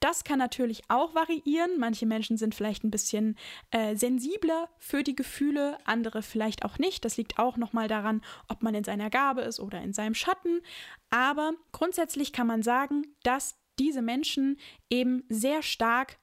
Das 0.00 0.22
kann 0.22 0.38
natürlich 0.38 0.82
auch 0.88 1.14
variieren. 1.14 1.78
Manche 1.78 2.04
Menschen 2.04 2.36
sind 2.36 2.54
vielleicht 2.54 2.84
ein 2.84 2.90
bisschen 2.90 3.38
äh, 3.70 3.96
sensibler 3.96 4.68
für 4.76 5.02
die 5.02 5.16
Gefühle, 5.16 5.78
andere 5.86 6.20
vielleicht 6.20 6.64
auch 6.64 6.78
nicht. 6.78 7.06
Das 7.06 7.16
liegt 7.16 7.38
auch 7.38 7.56
nochmal 7.56 7.88
daran, 7.88 8.20
ob 8.48 8.62
man 8.62 8.74
in 8.74 8.84
seiner 8.84 9.08
Gabe 9.08 9.40
ist 9.40 9.60
oder 9.60 9.80
in 9.80 9.94
seinem 9.94 10.14
Schatten. 10.14 10.60
Aber 11.08 11.54
grundsätzlich 11.72 12.34
kann 12.34 12.46
man 12.46 12.62
sagen, 12.62 13.06
dass 13.22 13.56
diese 13.78 14.02
Menschen 14.02 14.58
eben 14.90 15.24
sehr 15.30 15.62
stark 15.62 16.18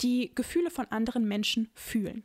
die 0.00 0.34
Gefühle 0.34 0.70
von 0.70 0.86
anderen 0.86 1.28
Menschen 1.28 1.70
fühlen. 1.74 2.24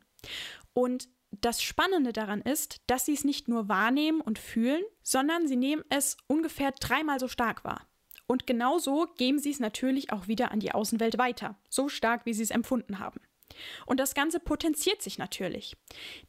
Und 0.74 1.08
das 1.42 1.62
Spannende 1.62 2.14
daran 2.14 2.42
ist, 2.42 2.82
dass 2.88 3.06
sie 3.06 3.14
es 3.14 3.24
nicht 3.24 3.48
nur 3.48 3.68
wahrnehmen 3.68 4.22
und 4.22 4.40
fühlen, 4.40 4.84
sondern 5.04 5.48
sie 5.48 5.56
nehmen 5.56 5.84
es 5.90 6.18
ungefähr 6.28 6.72
dreimal 6.72 7.20
so 7.20 7.28
stark 7.28 7.64
wahr. 7.64 7.88
Und 8.28 8.48
genauso 8.48 9.08
geben 9.18 9.40
sie 9.40 9.52
es 9.52 9.60
natürlich 9.60 10.12
auch 10.12 10.28
wieder 10.28 10.52
an 10.52 10.60
die 10.60 10.72
Außenwelt 10.72 11.18
weiter, 11.18 11.58
so 11.70 11.90
stark 11.90 12.26
wie 12.26 12.34
sie 12.34 12.44
es 12.44 12.52
empfunden 12.52 13.00
haben. 13.00 13.20
Und 13.86 14.00
das 14.00 14.16
Ganze 14.16 14.40
potenziert 14.40 15.02
sich 15.02 15.18
natürlich. 15.18 15.78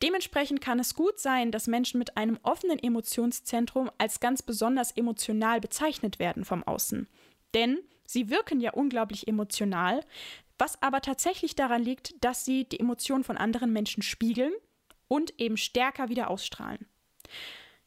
Dementsprechend 0.03 0.61
kann 0.61 0.79
es 0.79 0.95
gut 0.95 1.19
sein, 1.19 1.51
dass 1.51 1.67
Menschen 1.67 1.99
mit 1.99 2.17
einem 2.17 2.39
offenen 2.43 2.79
Emotionszentrum 2.79 3.91
als 3.99 4.21
ganz 4.21 4.43
besonders 4.43 4.93
emotional 4.93 5.61
bezeichnet 5.61 6.19
werden 6.19 6.45
vom 6.45 6.63
Außen. 6.63 7.09
Denn 7.55 7.79
sie 8.07 8.31
wirken 8.31 8.61
ja 8.61 8.73
unglaublich 8.73 9.27
emotional, 9.27 10.05
was 10.59 10.81
aber 10.83 11.01
tatsächlich 11.01 11.55
daran 11.55 11.83
liegt, 11.83 12.15
dass 12.25 12.45
sie 12.45 12.65
die 12.65 12.81
Emotionen 12.81 13.25
von 13.25 13.37
anderen 13.37 13.73
Menschen 13.73 14.03
spiegeln 14.03 14.53
und 15.09 15.39
eben 15.39 15.57
stärker 15.57 16.09
wieder 16.09 16.31
ausstrahlen. 16.31 16.87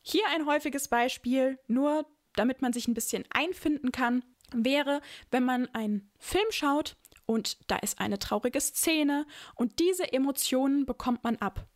Hier 0.01 0.23
ein 0.33 0.45
häufiges 0.45 0.87
Beispiel, 0.87 1.59
nur 1.67 2.05
damit 2.35 2.61
man 2.61 2.73
sich 2.73 2.87
ein 2.87 2.93
bisschen 2.93 3.25
einfinden 3.31 3.91
kann, 3.91 4.23
wäre, 4.53 5.01
wenn 5.31 5.43
man 5.43 5.67
einen 5.73 6.11
Film 6.17 6.51
schaut 6.51 6.95
und 7.25 7.57
da 7.69 7.75
ist 7.77 7.99
eine 7.99 8.17
traurige 8.17 8.59
Szene 8.59 9.25
und 9.55 9.79
diese 9.79 10.11
Emotionen 10.11 10.85
bekommt 10.85 11.23
man 11.23 11.35
ab. 11.37 11.67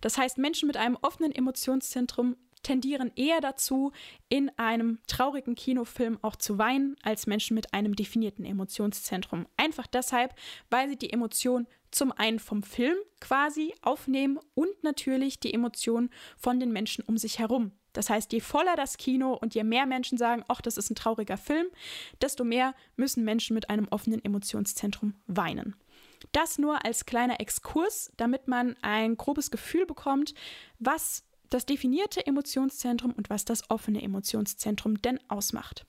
Das 0.00 0.18
heißt, 0.18 0.36
Menschen 0.36 0.66
mit 0.66 0.76
einem 0.76 0.98
offenen 1.00 1.32
Emotionszentrum 1.32 2.36
tendieren 2.62 3.10
eher 3.16 3.40
dazu, 3.40 3.92
in 4.28 4.50
einem 4.58 4.98
traurigen 5.06 5.54
Kinofilm 5.54 6.18
auch 6.22 6.36
zu 6.36 6.58
weinen, 6.58 6.96
als 7.02 7.26
Menschen 7.26 7.54
mit 7.54 7.72
einem 7.72 7.96
definierten 7.96 8.44
Emotionszentrum. 8.44 9.46
Einfach 9.56 9.86
deshalb, 9.86 10.34
weil 10.68 10.88
sie 10.88 10.96
die 10.96 11.12
Emotion 11.12 11.66
zum 11.90 12.12
einen 12.12 12.38
vom 12.38 12.62
Film 12.62 12.96
quasi 13.20 13.74
aufnehmen 13.82 14.38
und 14.54 14.82
natürlich 14.82 15.40
die 15.40 15.52
Emotion 15.52 16.10
von 16.38 16.60
den 16.60 16.72
Menschen 16.72 17.04
um 17.04 17.18
sich 17.18 17.38
herum. 17.38 17.72
Das 17.92 18.08
heißt, 18.08 18.32
je 18.32 18.40
voller 18.40 18.76
das 18.76 18.98
Kino 18.98 19.34
und 19.34 19.54
je 19.54 19.64
mehr 19.64 19.86
Menschen 19.86 20.16
sagen, 20.16 20.44
ach, 20.48 20.60
das 20.60 20.76
ist 20.76 20.90
ein 20.90 20.94
trauriger 20.94 21.36
Film, 21.36 21.66
desto 22.20 22.44
mehr 22.44 22.74
müssen 22.96 23.24
Menschen 23.24 23.54
mit 23.54 23.68
einem 23.68 23.88
offenen 23.88 24.24
Emotionszentrum 24.24 25.14
weinen. 25.26 25.74
Das 26.32 26.58
nur 26.58 26.84
als 26.84 27.06
kleiner 27.06 27.40
Exkurs, 27.40 28.12
damit 28.16 28.46
man 28.46 28.76
ein 28.82 29.16
grobes 29.16 29.50
Gefühl 29.50 29.86
bekommt, 29.86 30.34
was 30.78 31.24
das 31.48 31.66
definierte 31.66 32.24
Emotionszentrum 32.24 33.12
und 33.12 33.28
was 33.28 33.44
das 33.44 33.68
offene 33.70 34.02
Emotionszentrum 34.02 35.02
denn 35.02 35.18
ausmacht. 35.28 35.84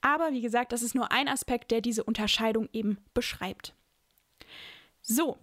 Aber 0.00 0.32
wie 0.32 0.40
gesagt, 0.40 0.72
das 0.72 0.82
ist 0.82 0.94
nur 0.94 1.12
ein 1.12 1.28
Aspekt, 1.28 1.70
der 1.70 1.80
diese 1.80 2.04
Unterscheidung 2.04 2.68
eben 2.72 2.98
beschreibt. 3.12 3.74
So, 5.06 5.36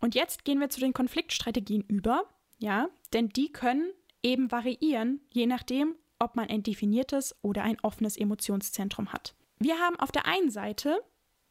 und 0.00 0.14
jetzt 0.14 0.44
gehen 0.44 0.60
wir 0.60 0.70
zu 0.70 0.78
den 0.78 0.92
Konfliktstrategien 0.92 1.82
über, 1.82 2.24
ja, 2.58 2.88
denn 3.12 3.28
die 3.28 3.50
können 3.50 3.90
eben 4.22 4.52
variieren, 4.52 5.20
je 5.30 5.46
nachdem, 5.46 5.96
ob 6.20 6.36
man 6.36 6.48
ein 6.48 6.62
definiertes 6.62 7.34
oder 7.42 7.64
ein 7.64 7.80
offenes 7.82 8.16
Emotionszentrum 8.16 9.12
hat. 9.12 9.34
Wir 9.58 9.78
haben 9.78 9.98
auf 9.98 10.12
der 10.12 10.26
einen 10.26 10.50
Seite 10.50 11.02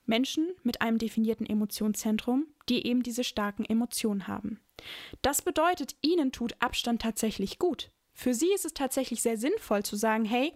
Menschen 0.05 0.47
mit 0.63 0.81
einem 0.81 0.97
definierten 0.99 1.45
Emotionszentrum, 1.45 2.47
die 2.69 2.87
eben 2.87 3.03
diese 3.03 3.25
starken 3.25 3.65
Emotionen 3.65 4.27
haben. 4.27 4.61
Das 5.21 5.41
bedeutet, 5.41 5.97
ihnen 6.01 6.31
tut 6.31 6.55
Abstand 6.59 7.01
tatsächlich 7.01 7.59
gut. 7.59 7.91
Für 8.13 8.33
sie 8.33 8.51
ist 8.53 8.65
es 8.65 8.73
tatsächlich 8.73 9.21
sehr 9.21 9.37
sinnvoll 9.37 9.83
zu 9.83 9.97
sagen, 9.97 10.23
hey, 10.23 10.53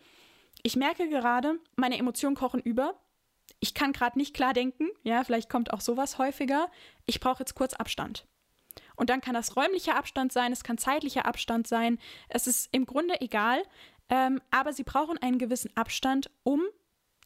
ich 0.64 0.78
merke 0.78 1.10
gerade, 1.10 1.60
meine 1.76 1.98
Emotionen 1.98 2.36
kochen 2.36 2.62
über. 2.62 2.96
Ich 3.64 3.74
kann 3.74 3.94
gerade 3.94 4.20
nicht 4.20 4.34
klar 4.34 4.52
denken. 4.52 4.90
Ja, 5.04 5.24
vielleicht 5.24 5.50
kommt 5.50 5.72
auch 5.72 5.80
sowas 5.80 6.18
häufiger. 6.18 6.70
Ich 7.06 7.22
brauche 7.22 7.40
jetzt 7.40 7.56
kurz 7.56 7.74
Abstand. 7.74 8.28
Und 8.98 9.10
dann 9.10 9.22
kann 9.22 9.36
das 9.36 9.56
räumlicher 9.56 9.96
Abstand 9.96 10.34
sein, 10.34 10.52
es 10.52 10.66
kann 10.66 10.78
zeitlicher 10.78 11.26
Abstand 11.26 11.66
sein. 11.66 11.98
Es 12.28 12.46
ist 12.46 12.68
im 12.74 12.86
Grunde 12.86 13.22
egal. 13.22 13.64
Ähm, 14.10 14.42
aber 14.52 14.74
sie 14.74 14.84
brauchen 14.84 15.18
einen 15.18 15.38
gewissen 15.40 15.72
Abstand, 15.78 16.30
um 16.44 16.62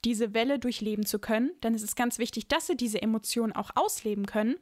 diese 0.05 0.35
Welle 0.35 0.59
durchleben 0.59 1.07
zu 1.07 1.17
können. 1.17 1.59
Denn 1.63 1.73
es 1.73 1.81
ist 1.81 1.95
ganz 1.95 2.19
wichtig, 2.19 2.47
dass 2.47 2.67
sie 2.67 2.77
diese 2.77 3.01
Emotionen 3.01 3.53
auch 3.53 3.71
ausleben 3.73 4.27
können. 4.27 4.57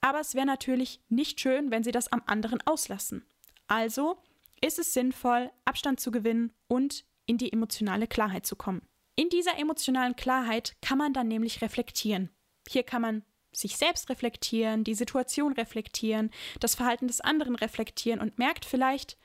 Aber 0.00 0.18
es 0.18 0.34
wäre 0.34 0.46
natürlich 0.46 1.00
nicht 1.08 1.38
schön, 1.38 1.70
wenn 1.70 1.84
sie 1.84 1.92
das 1.92 2.10
am 2.10 2.24
anderen 2.26 2.60
auslassen. 2.66 3.24
Also 3.68 4.20
ist 4.60 4.80
es 4.80 4.92
sinnvoll, 4.92 5.52
Abstand 5.64 6.00
zu 6.00 6.10
gewinnen 6.10 6.52
und 6.66 7.04
in 7.26 7.38
die 7.38 7.52
emotionale 7.52 8.08
Klarheit 8.08 8.46
zu 8.46 8.56
kommen. 8.56 8.82
In 9.18 9.30
dieser 9.30 9.58
emotionalen 9.58 10.14
Klarheit 10.14 10.76
kann 10.80 10.96
man 10.96 11.12
dann 11.12 11.26
nämlich 11.26 11.60
reflektieren. 11.60 12.30
Hier 12.68 12.84
kann 12.84 13.02
man 13.02 13.24
sich 13.50 13.76
selbst 13.76 14.10
reflektieren, 14.10 14.84
die 14.84 14.94
Situation 14.94 15.54
reflektieren, 15.54 16.30
das 16.60 16.76
Verhalten 16.76 17.08
des 17.08 17.20
anderen 17.20 17.56
reflektieren 17.56 18.20
und 18.20 18.38
merkt 18.38 18.64
vielleicht, 18.64 19.18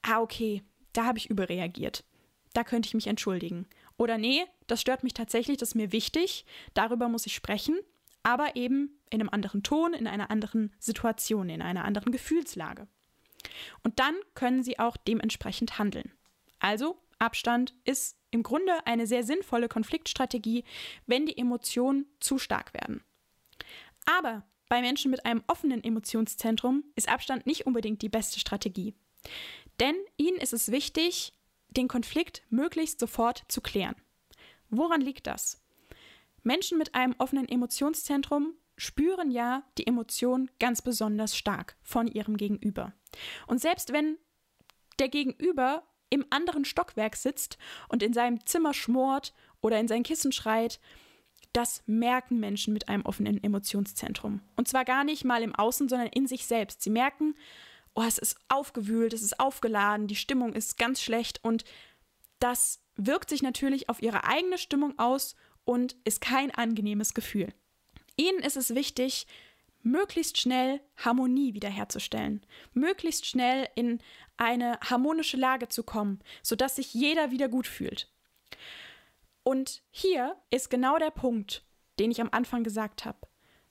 ah, 0.00 0.22
okay, 0.22 0.62
da 0.94 1.04
habe 1.04 1.18
ich 1.18 1.28
überreagiert. 1.28 2.04
Da 2.54 2.64
könnte 2.64 2.86
ich 2.86 2.94
mich 2.94 3.06
entschuldigen. 3.06 3.66
Oder 3.98 4.16
nee, 4.16 4.46
das 4.66 4.80
stört 4.80 5.02
mich 5.02 5.12
tatsächlich, 5.12 5.58
das 5.58 5.70
ist 5.70 5.74
mir 5.74 5.92
wichtig, 5.92 6.46
darüber 6.72 7.10
muss 7.10 7.26
ich 7.26 7.34
sprechen, 7.34 7.78
aber 8.22 8.56
eben 8.56 8.98
in 9.10 9.20
einem 9.20 9.28
anderen 9.28 9.62
Ton, 9.62 9.92
in 9.92 10.06
einer 10.06 10.30
anderen 10.30 10.72
Situation, 10.78 11.50
in 11.50 11.60
einer 11.60 11.84
anderen 11.84 12.12
Gefühlslage. 12.12 12.88
Und 13.82 14.00
dann 14.00 14.14
können 14.32 14.62
sie 14.62 14.78
auch 14.78 14.96
dementsprechend 14.96 15.78
handeln. 15.78 16.14
Also 16.60 16.96
Abstand 17.18 17.74
ist 17.84 18.17
im 18.30 18.42
Grunde 18.42 18.86
eine 18.86 19.06
sehr 19.06 19.24
sinnvolle 19.24 19.68
Konfliktstrategie, 19.68 20.64
wenn 21.06 21.26
die 21.26 21.38
Emotionen 21.38 22.06
zu 22.20 22.38
stark 22.38 22.74
werden. 22.74 23.02
Aber 24.06 24.46
bei 24.68 24.80
Menschen 24.80 25.10
mit 25.10 25.24
einem 25.24 25.42
offenen 25.46 25.82
Emotionszentrum 25.82 26.84
ist 26.94 27.08
Abstand 27.08 27.46
nicht 27.46 27.66
unbedingt 27.66 28.02
die 28.02 28.08
beste 28.08 28.38
Strategie. 28.38 28.94
Denn 29.80 29.94
ihnen 30.16 30.38
ist 30.38 30.52
es 30.52 30.70
wichtig, 30.70 31.32
den 31.70 31.88
Konflikt 31.88 32.42
möglichst 32.50 33.00
sofort 33.00 33.44
zu 33.48 33.60
klären. 33.60 33.96
Woran 34.70 35.00
liegt 35.00 35.26
das? 35.26 35.62
Menschen 36.42 36.78
mit 36.78 36.94
einem 36.94 37.14
offenen 37.18 37.48
Emotionszentrum 37.48 38.54
spüren 38.76 39.30
ja 39.30 39.64
die 39.76 39.86
Emotion 39.86 40.50
ganz 40.60 40.82
besonders 40.82 41.36
stark 41.36 41.76
von 41.82 42.06
ihrem 42.06 42.36
Gegenüber. 42.36 42.92
Und 43.46 43.60
selbst 43.60 43.92
wenn 43.92 44.18
der 44.98 45.08
Gegenüber 45.08 45.82
im 46.10 46.24
anderen 46.30 46.64
Stockwerk 46.64 47.16
sitzt 47.16 47.58
und 47.88 48.02
in 48.02 48.12
seinem 48.12 48.44
Zimmer 48.46 48.74
schmort 48.74 49.32
oder 49.60 49.78
in 49.78 49.88
sein 49.88 50.02
Kissen 50.02 50.32
schreit, 50.32 50.80
das 51.52 51.82
merken 51.86 52.38
Menschen 52.40 52.72
mit 52.72 52.88
einem 52.88 53.04
offenen 53.06 53.42
Emotionszentrum. 53.42 54.40
Und 54.56 54.68
zwar 54.68 54.84
gar 54.84 55.04
nicht 55.04 55.24
mal 55.24 55.42
im 55.42 55.54
Außen, 55.54 55.88
sondern 55.88 56.08
in 56.08 56.26
sich 56.26 56.46
selbst. 56.46 56.82
Sie 56.82 56.90
merken, 56.90 57.34
oh, 57.94 58.04
es 58.06 58.18
ist 58.18 58.36
aufgewühlt, 58.48 59.12
es 59.12 59.22
ist 59.22 59.40
aufgeladen, 59.40 60.06
die 60.06 60.16
Stimmung 60.16 60.52
ist 60.52 60.78
ganz 60.78 61.02
schlecht 61.02 61.42
und 61.42 61.64
das 62.38 62.80
wirkt 62.96 63.30
sich 63.30 63.42
natürlich 63.42 63.88
auf 63.88 64.02
ihre 64.02 64.24
eigene 64.24 64.58
Stimmung 64.58 64.98
aus 64.98 65.34
und 65.64 65.96
ist 66.04 66.20
kein 66.20 66.50
angenehmes 66.52 67.14
Gefühl. 67.14 67.52
Ihnen 68.16 68.40
ist 68.40 68.56
es 68.56 68.74
wichtig, 68.74 69.26
möglichst 69.82 70.38
schnell 70.38 70.80
Harmonie 70.96 71.54
wiederherzustellen, 71.54 72.44
möglichst 72.72 73.26
schnell 73.26 73.68
in 73.74 74.00
eine 74.36 74.78
harmonische 74.80 75.36
Lage 75.36 75.68
zu 75.68 75.82
kommen, 75.82 76.20
sodass 76.42 76.76
sich 76.76 76.94
jeder 76.94 77.30
wieder 77.30 77.48
gut 77.48 77.66
fühlt. 77.66 78.10
Und 79.42 79.82
hier 79.90 80.36
ist 80.50 80.70
genau 80.70 80.98
der 80.98 81.10
Punkt, 81.10 81.64
den 81.98 82.10
ich 82.10 82.20
am 82.20 82.28
Anfang 82.30 82.64
gesagt 82.64 83.04
habe. 83.04 83.18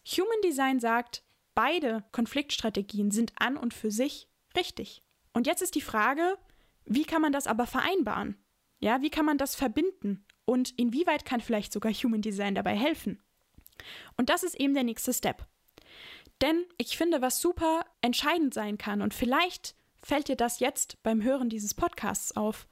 Human 0.05 0.41
Design 0.43 0.79
sagt, 0.79 1.23
beide 1.53 2.03
Konfliktstrategien 2.11 3.11
sind 3.11 3.33
an 3.39 3.57
und 3.57 3.73
für 3.73 3.91
sich 3.91 4.27
richtig. 4.55 5.03
Und 5.33 5.47
jetzt 5.47 5.61
ist 5.61 5.75
die 5.75 5.81
Frage, 5.81 6.37
wie 6.85 7.03
kann 7.03 7.21
man 7.21 7.31
das 7.31 7.47
aber 7.47 7.67
vereinbaren? 7.67 8.37
Ja, 8.79 9.01
wie 9.01 9.09
kann 9.09 9.25
man 9.25 9.37
das 9.37 9.55
verbinden? 9.55 10.25
Und 10.45 10.71
inwieweit 10.79 11.25
kann 11.25 11.41
vielleicht 11.41 11.73
sogar 11.73 11.91
Human 11.91 12.21
Design 12.21 12.55
dabei 12.55 12.75
helfen? 12.75 13.21
Und 14.15 14.29
das 14.29 14.43
ist 14.43 14.55
eben 14.55 14.73
der 14.73 14.83
nächste 14.83 15.13
Step. 15.13 15.45
Denn 16.41 16.65
ich 16.77 16.97
finde, 16.97 17.21
was 17.21 17.41
super 17.41 17.85
entscheidend 18.01 18.53
sein 18.53 18.77
kann, 18.77 19.01
und 19.01 19.13
vielleicht 19.13 19.75
fällt 20.03 20.27
dir 20.27 20.35
das 20.35 20.59
jetzt 20.59 21.01
beim 21.03 21.23
Hören 21.23 21.49
dieses 21.49 21.73
Podcasts 21.73 22.35
auf, 22.35 22.67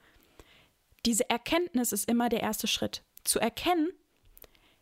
diese 1.04 1.28
Erkenntnis 1.30 1.92
ist 1.92 2.08
immer 2.10 2.28
der 2.28 2.40
erste 2.40 2.66
Schritt. 2.66 3.02
Zu 3.24 3.38
erkennen, 3.38 3.90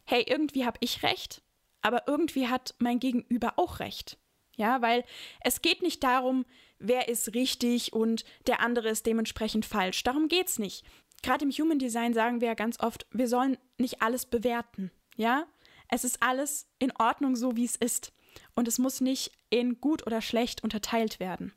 hey, 0.04 0.24
irgendwie 0.26 0.64
habe 0.64 0.78
ich 0.80 1.02
recht, 1.02 1.42
aber 1.82 2.04
irgendwie 2.06 2.48
hat 2.48 2.74
mein 2.78 3.00
Gegenüber 3.00 3.54
auch 3.56 3.80
recht. 3.80 4.18
Ja, 4.56 4.80
weil 4.82 5.04
es 5.40 5.62
geht 5.62 5.82
nicht 5.82 6.04
darum, 6.04 6.44
wer 6.78 7.08
ist 7.08 7.34
richtig 7.34 7.92
und 7.92 8.24
der 8.46 8.60
andere 8.60 8.88
ist 8.88 9.06
dementsprechend 9.06 9.66
falsch. 9.66 10.02
Darum 10.04 10.28
geht 10.28 10.48
es 10.48 10.58
nicht. 10.58 10.84
Gerade 11.22 11.44
im 11.44 11.50
Human 11.50 11.78
Design 11.78 12.14
sagen 12.14 12.40
wir 12.40 12.48
ja 12.48 12.54
ganz 12.54 12.78
oft, 12.80 13.06
wir 13.10 13.28
sollen 13.28 13.58
nicht 13.78 14.00
alles 14.02 14.26
bewerten. 14.26 14.90
Ja, 15.16 15.46
es 15.88 16.04
ist 16.04 16.22
alles 16.22 16.68
in 16.78 16.92
Ordnung 16.98 17.36
so, 17.36 17.56
wie 17.56 17.64
es 17.64 17.76
ist. 17.76 18.12
Und 18.54 18.68
es 18.68 18.78
muss 18.78 19.00
nicht 19.00 19.32
in 19.50 19.80
gut 19.80 20.06
oder 20.06 20.20
schlecht 20.20 20.62
unterteilt 20.62 21.20
werden. 21.20 21.52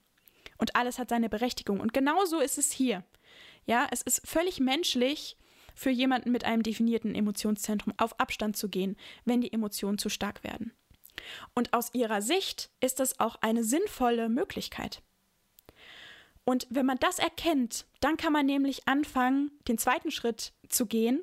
Und 0.57 0.75
alles 0.75 1.00
hat 1.00 1.10
seine 1.10 1.29
Berechtigung. 1.29 1.79
Und 1.79 1.93
genauso 1.93 2.39
ist 2.39 2.57
es 2.57 2.72
hier. 2.72 3.03
Ja, 3.65 3.88
es 3.91 4.01
ist 4.01 4.27
völlig 4.27 4.60
menschlich, 4.60 5.38
für 5.75 5.91
jemanden 5.91 6.31
mit 6.31 6.43
einem 6.43 6.63
definierten 6.63 7.13
Emotionszentrum 7.13 7.93
auf 7.98 8.19
Abstand 8.19 8.57
zu 8.57 8.67
gehen, 8.67 8.98
wenn 9.25 9.41
die 9.41 9.53
Emotionen 9.53 10.00
zu 10.00 10.10
stark 10.10 10.43
werden. 10.43 10.74
Und 11.53 11.74
aus 11.74 11.93
ihrer 11.93 12.22
Sicht 12.22 12.72
ist 12.79 13.00
das 13.00 13.19
auch 13.19 13.36
eine 13.41 13.63
sinnvolle 13.63 14.27
Möglichkeit. 14.27 15.03
Und 16.46 16.65
wenn 16.69 16.86
man 16.86 16.98
das 16.98 17.19
erkennt, 17.19 17.86
dann 18.00 18.17
kann 18.17 18.34
man 18.34 18.46
nämlich 18.46 18.88
anfangen, 18.88 19.51
den 19.67 19.77
zweiten 19.77 20.10
Schritt 20.10 20.53
zu 20.67 20.88
gehen 20.88 21.22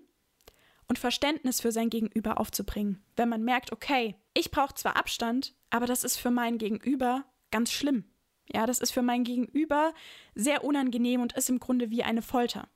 und 0.89 0.99
Verständnis 0.99 1.61
für 1.61 1.73
sein 1.73 1.91
Gegenüber 1.91 2.39
aufzubringen. 2.39 3.03
Wenn 3.17 3.29
man 3.29 3.43
merkt, 3.43 3.73
okay, 3.73 4.17
ich 4.35 4.51
brauche 4.51 4.75
zwar 4.75 4.97
Abstand, 4.97 5.55
aber 5.71 5.87
das 5.87 6.05
ist 6.05 6.17
für 6.17 6.31
mein 6.31 6.59
Gegenüber 6.59 7.25
ganz 7.51 7.73
schlimm. 7.73 8.05
Ja, 8.53 8.67
das 8.67 8.81
ist 8.81 8.93
für 8.93 9.03
mein 9.03 9.25
Gegenüber 9.25 9.95
sehr 10.35 10.65
unangenehm 10.65 11.23
und 11.23 11.33
ist 11.33 11.49
im 11.49 11.61
Grunde 11.61 11.91
wie 11.91 12.03
eine 12.03 12.23
Folter. 12.23 12.69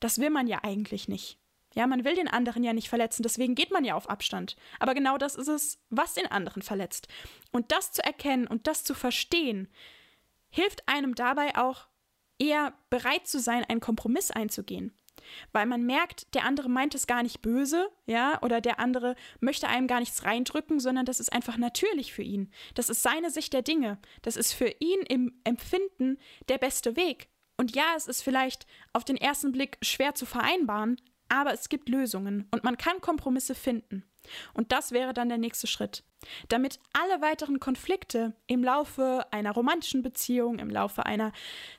Das 0.00 0.18
will 0.18 0.30
man 0.30 0.46
ja 0.46 0.60
eigentlich 0.62 1.08
nicht. 1.08 1.38
Ja, 1.74 1.86
man 1.86 2.04
will 2.04 2.14
den 2.14 2.28
anderen 2.28 2.64
ja 2.64 2.72
nicht 2.72 2.88
verletzen, 2.88 3.22
deswegen 3.22 3.54
geht 3.54 3.70
man 3.70 3.84
ja 3.84 3.94
auf 3.94 4.08
Abstand. 4.08 4.56
Aber 4.78 4.94
genau 4.94 5.16
das 5.16 5.36
ist 5.36 5.48
es, 5.48 5.78
was 5.90 6.14
den 6.14 6.26
anderen 6.26 6.62
verletzt. 6.62 7.08
Und 7.50 7.72
das 7.72 7.92
zu 7.92 8.04
erkennen 8.04 8.46
und 8.46 8.66
das 8.66 8.84
zu 8.84 8.94
verstehen, 8.94 9.68
hilft 10.50 10.86
einem 10.86 11.14
dabei 11.14 11.56
auch 11.56 11.86
eher 12.38 12.74
bereit 12.90 13.26
zu 13.26 13.40
sein, 13.40 13.64
einen 13.64 13.80
Kompromiss 13.80 14.30
einzugehen. 14.30 14.92
Weil 15.52 15.66
man 15.66 15.84
merkt, 15.84 16.34
der 16.34 16.44
andere 16.44 16.68
meint 16.68 16.94
es 16.94 17.06
gar 17.06 17.22
nicht 17.22 17.42
böse, 17.42 17.88
ja, 18.06 18.40
oder 18.42 18.60
der 18.60 18.78
andere 18.78 19.14
möchte 19.40 19.68
einem 19.68 19.86
gar 19.86 20.00
nichts 20.00 20.24
reindrücken, 20.24 20.80
sondern 20.80 21.06
das 21.06 21.20
ist 21.20 21.32
einfach 21.32 21.56
natürlich 21.56 22.12
für 22.12 22.22
ihn. 22.22 22.50
Das 22.74 22.88
ist 22.88 23.02
seine 23.02 23.30
Sicht 23.30 23.52
der 23.52 23.62
Dinge. 23.62 23.98
Das 24.22 24.36
ist 24.36 24.52
für 24.52 24.68
ihn 24.80 25.00
im 25.08 25.40
Empfinden 25.44 26.18
der 26.48 26.58
beste 26.58 26.96
Weg. 26.96 27.28
Und 27.56 27.76
ja, 27.76 27.94
es 27.96 28.08
ist 28.08 28.22
vielleicht 28.22 28.66
auf 28.92 29.04
den 29.04 29.16
ersten 29.16 29.52
Blick 29.52 29.78
schwer 29.82 30.14
zu 30.14 30.26
vereinbaren, 30.26 30.96
aber 31.32 31.54
es 31.54 31.70
gibt 31.70 31.88
Lösungen 31.88 32.46
und 32.50 32.62
man 32.62 32.76
kann 32.76 33.00
Kompromisse 33.00 33.54
finden. 33.54 34.04
Und 34.52 34.70
das 34.70 34.92
wäre 34.92 35.14
dann 35.14 35.30
der 35.30 35.38
nächste 35.38 35.66
Schritt. 35.66 36.04
Damit 36.48 36.78
alle 36.92 37.22
weiteren 37.22 37.58
Konflikte 37.58 38.34
im 38.46 38.62
Laufe 38.62 39.26
einer 39.32 39.52
romantischen 39.52 40.02
Beziehung, 40.02 40.58
im 40.58 40.68
Laufe 40.68 41.06
einer 41.06 41.32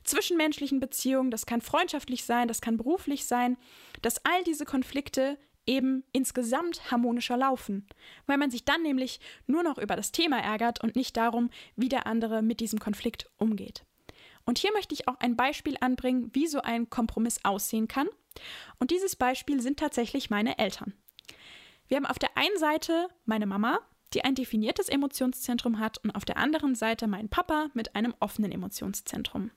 zwischenmenschlichen 0.04 0.80
Beziehung, 0.80 1.30
das 1.30 1.46
kann 1.46 1.62
freundschaftlich 1.62 2.26
sein, 2.26 2.48
das 2.48 2.62
kann 2.62 2.78
beruflich 2.78 3.26
sein, 3.26 3.58
dass 4.02 4.26
all 4.26 4.44
diese 4.44 4.66
Konflikte 4.66 5.38
eben 5.68 6.04
insgesamt 6.12 6.92
harmonischer 6.92 7.38
laufen, 7.38 7.88
weil 8.26 8.38
man 8.38 8.50
sich 8.52 8.66
dann 8.66 8.82
nämlich 8.82 9.20
nur 9.46 9.62
noch 9.62 9.78
über 9.78 9.96
das 9.96 10.12
Thema 10.12 10.40
ärgert 10.40 10.84
und 10.84 10.96
nicht 10.96 11.16
darum, 11.16 11.52
wie 11.76 11.90
der 11.90 12.08
andere 12.08 12.42
mit 12.42 12.60
diesem 12.60 12.80
Konflikt 12.80 13.30
umgeht. 13.38 13.86
Und 14.46 14.58
hier 14.58 14.74
möchte 14.74 14.94
ich 14.94 15.08
auch 15.08 15.20
ein 15.20 15.38
Beispiel 15.38 15.78
anbringen, 15.80 16.32
wie 16.34 16.48
so 16.48 16.60
ein 16.60 16.90
Kompromiss 16.90 17.40
aussehen 17.46 17.88
kann. 17.88 18.10
Und 18.80 18.92
dieses 18.92 19.16
Beispiel 19.16 19.62
sind 19.62 19.80
tatsächlich 19.80 20.30
meine 20.30 20.58
Eltern. 20.58 20.94
Wir 21.88 21.98
haben 21.98 22.06
auf 22.06 22.20
der 22.20 22.38
einen 22.38 22.58
Seite 22.58 23.08
meine 23.26 23.46
Mama, 23.46 23.80
die 24.14 24.24
ein 24.24 24.36
definiertes 24.36 24.90
Emotionszentrum 24.90 25.80
hat, 25.80 25.98
und 26.04 26.12
auf 26.12 26.26
der 26.26 26.38
anderen 26.38 26.76
Seite 26.76 27.08
meinen 27.08 27.30
Papa 27.30 27.68
mit 27.74 27.96
einem 27.96 28.14
offenen 28.20 28.52
Emotionszentrum. 28.52 29.52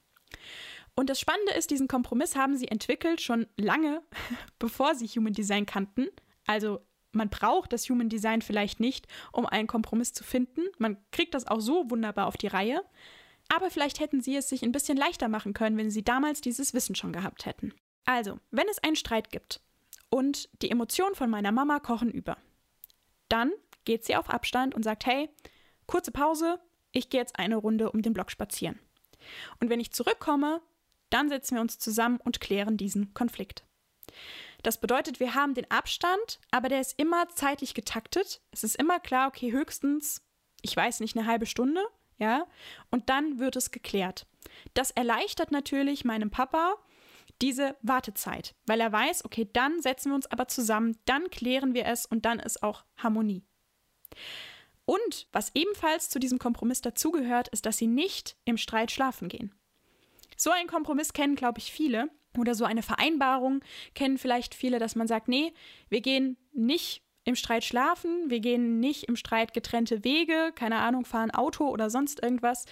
Und 0.95 1.11
das 1.11 1.21
Spannende 1.21 1.52
ist, 1.52 1.71
diesen 1.71 1.88
Kompromiss 1.88 2.37
haben 2.37 2.56
sie 2.56 2.69
entwickelt 2.69 3.21
schon 3.21 3.47
lange, 3.56 4.02
bevor 4.58 4.95
sie 4.95 5.06
Human 5.06 5.34
Design 5.34 5.67
kannten. 5.67 6.08
Also 6.47 6.80
man 7.12 7.28
braucht 7.28 7.73
das 7.73 7.89
Human 7.89 8.08
Design 8.08 8.43
vielleicht 8.43 8.80
nicht, 8.80 9.06
um 9.32 9.47
einen 9.47 9.67
Kompromiss 9.67 10.12
zu 10.12 10.25
finden. 10.25 10.62
Man 10.78 10.97
kriegt 11.12 11.34
das 11.34 11.47
auch 11.47 11.60
so 11.60 11.91
wunderbar 11.91 12.26
auf 12.26 12.36
die 12.36 12.47
Reihe. 12.47 12.82
Aber 13.49 13.71
vielleicht 13.71 14.00
hätten 14.00 14.21
sie 14.21 14.36
es 14.36 14.49
sich 14.49 14.62
ein 14.62 14.73
bisschen 14.73 14.97
leichter 14.97 15.28
machen 15.28 15.52
können, 15.52 15.76
wenn 15.76 15.91
sie 15.91 16.02
damals 16.02 16.41
dieses 16.41 16.75
Wissen 16.75 16.95
schon 16.95 17.12
gehabt 17.12 17.47
hätten. 17.47 17.73
Also, 18.06 18.38
wenn 18.50 18.69
es 18.69 18.82
einen 18.82 18.97
Streit 18.97 19.30
gibt 19.30 19.60
und 20.08 20.49
die 20.62 20.71
Emotionen 20.71 21.14
von 21.14 21.28
meiner 21.28 21.52
Mama 21.52 21.80
kochen 21.80 22.10
über, 22.10 22.38
dann 23.28 23.52
geht 23.84 24.04
sie 24.04 24.16
auf 24.16 24.30
Abstand 24.30 24.75
und 24.75 24.82
sagt, 24.82 25.04
hey, 25.04 25.28
kurze 25.86 26.12
Pause, 26.12 26.58
ich 26.92 27.10
gehe 27.10 27.21
jetzt 27.21 27.38
eine 27.38 27.56
Runde 27.56 27.90
um 27.90 28.00
den 28.00 28.14
Block 28.14 28.30
spazieren. 28.30 28.78
Und 29.60 29.69
wenn 29.69 29.80
ich 29.80 29.92
zurückkomme, 29.92 30.62
dann 31.10 31.28
setzen 31.28 31.56
wir 31.56 31.60
uns 31.60 31.78
zusammen 31.78 32.19
und 32.25 32.40
klären 32.40 32.76
diesen 32.76 33.12
Konflikt. 33.12 33.64
Das 34.62 34.80
bedeutet, 34.80 35.21
wir 35.21 35.34
haben 35.34 35.54
den 35.54 35.71
Abstand, 35.71 36.40
aber 36.50 36.69
der 36.69 36.80
ist 36.80 36.99
immer 36.99 37.28
zeitlich 37.28 37.75
getaktet. 37.75 38.40
Es 38.50 38.64
ist 38.64 38.76
immer 38.76 38.99
klar, 38.99 39.28
okay, 39.28 39.52
höchstens, 39.52 40.23
ich 40.62 40.75
weiß 40.75 41.00
nicht, 41.00 41.16
eine 41.16 41.26
halbe 41.26 41.47
Stunde 41.47 41.84
ja, 42.19 42.47
und 42.90 43.10
dann 43.10 43.38
wird 43.38 43.56
es 43.56 43.71
geklärt. 43.71 44.26
Das 44.75 44.90
erleichtert 44.90 45.52
natürlich 45.52 46.04
meinem 46.04 46.30
Papa 46.30 46.76
diese 47.42 47.76
Wartezeit, 47.82 48.54
weil 48.66 48.80
er 48.80 48.92
weiß, 48.92 49.25
okay, 49.25 49.49
dann 49.52 49.80
setzen 49.82 50.10
wir 50.10 50.16
uns 50.16 50.30
aber 50.30 50.49
zusammen, 50.49 50.99
dann 51.04 51.30
klären 51.30 51.75
wir 51.75 51.86
es 51.86 52.06
und 52.06 52.25
dann 52.25 52.38
ist 52.38 52.62
auch 52.62 52.84
Harmonie. 52.96 53.44
Und 54.84 55.26
was 55.32 55.50
ebenfalls 55.54 56.08
zu 56.08 56.18
diesem 56.18 56.38
Kompromiss 56.38 56.80
dazugehört, 56.80 57.49
ist, 57.49 57.66
dass 57.66 57.76
sie 57.76 57.88
nicht 57.88 58.36
im 58.44 58.56
Streit 58.56 58.92
schlafen 58.92 59.28
gehen. 59.28 59.54
So 60.36 60.50
einen 60.50 60.68
Kompromiss 60.68 61.12
kennen, 61.12 61.34
glaube 61.34 61.58
ich, 61.58 61.72
viele. 61.72 62.08
Oder 62.38 62.54
so 62.54 62.64
eine 62.66 62.82
Vereinbarung 62.82 63.62
kennen 63.94 64.18
vielleicht 64.18 64.54
viele, 64.54 64.78
dass 64.78 64.94
man 64.94 65.08
sagt, 65.08 65.26
nee, 65.26 65.54
wir 65.88 66.02
gehen 66.02 66.36
nicht 66.52 67.02
im 67.26 67.34
Streit 67.34 67.65
schlafen, 67.65 68.30
wir 68.30 68.41
gehen 68.41 68.78
nicht 68.78 69.04
im 69.04 69.17
Streit 69.17 69.52
getrennte 69.52 70.04
Wege, 70.04 70.52
keine 70.54 70.78
Ahnung, 70.78 71.04
fahren 71.04 71.32
Auto 71.32 71.69
oder 71.69 71.91
sonst 71.91 72.23
irgendwas, 72.23 72.67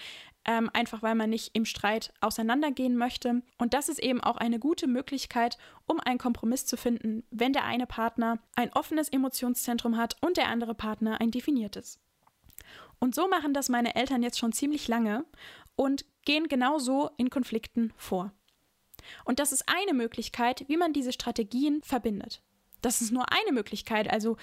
ähm, 0.45 0.71
einfach 0.73 1.03
weil 1.03 1.17
man 1.17 1.29
nicht 1.29 1.51
im 1.55 1.65
Streit 1.65 2.13
auseinandergehen 2.21 2.97
möchte. 2.97 3.43
Und 3.59 3.75
das 3.75 3.89
ist 3.89 3.99
eben 3.99 4.23
auch 4.23 4.37
eine 4.37 4.61
gute 4.61 4.87
Möglichkeit, 4.87 5.59
um 5.87 5.99
einen 5.99 6.19
Kompromiss 6.19 6.67
zu 6.67 6.77
finden, 6.77 7.25
wenn 7.31 7.53
der 7.53 7.65
eine 7.65 7.87
Partner 7.87 8.39
ein 8.55 8.73
offenes 8.73 9.09
Emotionszentrum 9.09 9.97
hat 9.97 10.17
und 10.21 10.37
der 10.37 10.49
andere 10.49 10.75
Partner 10.75 11.21
ein 11.21 11.33
definiertes. 11.33 11.99
Und 13.01 13.17
so 13.17 13.27
machen 13.29 13.55
das 13.55 13.69
meine 13.69 13.97
Eltern 13.97 14.23
jetzt 14.23 14.39
schon 14.39 14.53
ziemlich 14.53 14.87
lange 14.87 15.25
und 15.75 16.05
gehen 16.25 16.47
genauso 16.47 17.11
in 17.17 17.29
Konflikten 17.29 17.93
vor. 17.97 18.33
Und 19.25 19.41
das 19.41 19.51
ist 19.51 19.65
eine 19.67 19.95
Möglichkeit, 19.95 20.65
wie 20.69 20.77
man 20.77 20.93
diese 20.93 21.13
Strategien 21.13 21.83
verbindet. 21.83 22.41
Das 22.85 23.01
ist 23.01 23.13
nur 23.13 23.33
eine 23.33 23.53
Möglichkeit. 23.53 24.11
Also 24.11 24.37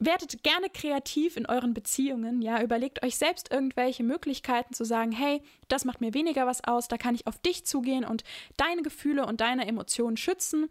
werdet 0.00 0.42
gerne 0.42 0.68
kreativ 0.70 1.36
in 1.36 1.46
euren 1.46 1.74
Beziehungen, 1.74 2.40
ja, 2.42 2.62
überlegt 2.62 3.04
euch 3.04 3.16
selbst 3.16 3.50
irgendwelche 3.50 4.04
Möglichkeiten 4.04 4.74
zu 4.74 4.84
sagen, 4.84 5.12
hey, 5.12 5.42
das 5.68 5.84
macht 5.84 6.00
mir 6.00 6.14
weniger 6.14 6.46
was 6.46 6.62
aus, 6.64 6.88
da 6.88 6.96
kann 6.96 7.14
ich 7.14 7.26
auf 7.26 7.38
dich 7.38 7.66
zugehen 7.66 8.04
und 8.04 8.22
deine 8.56 8.82
Gefühle 8.82 9.26
und 9.26 9.40
deine 9.40 9.66
Emotionen 9.66 10.16
schützen 10.16 10.68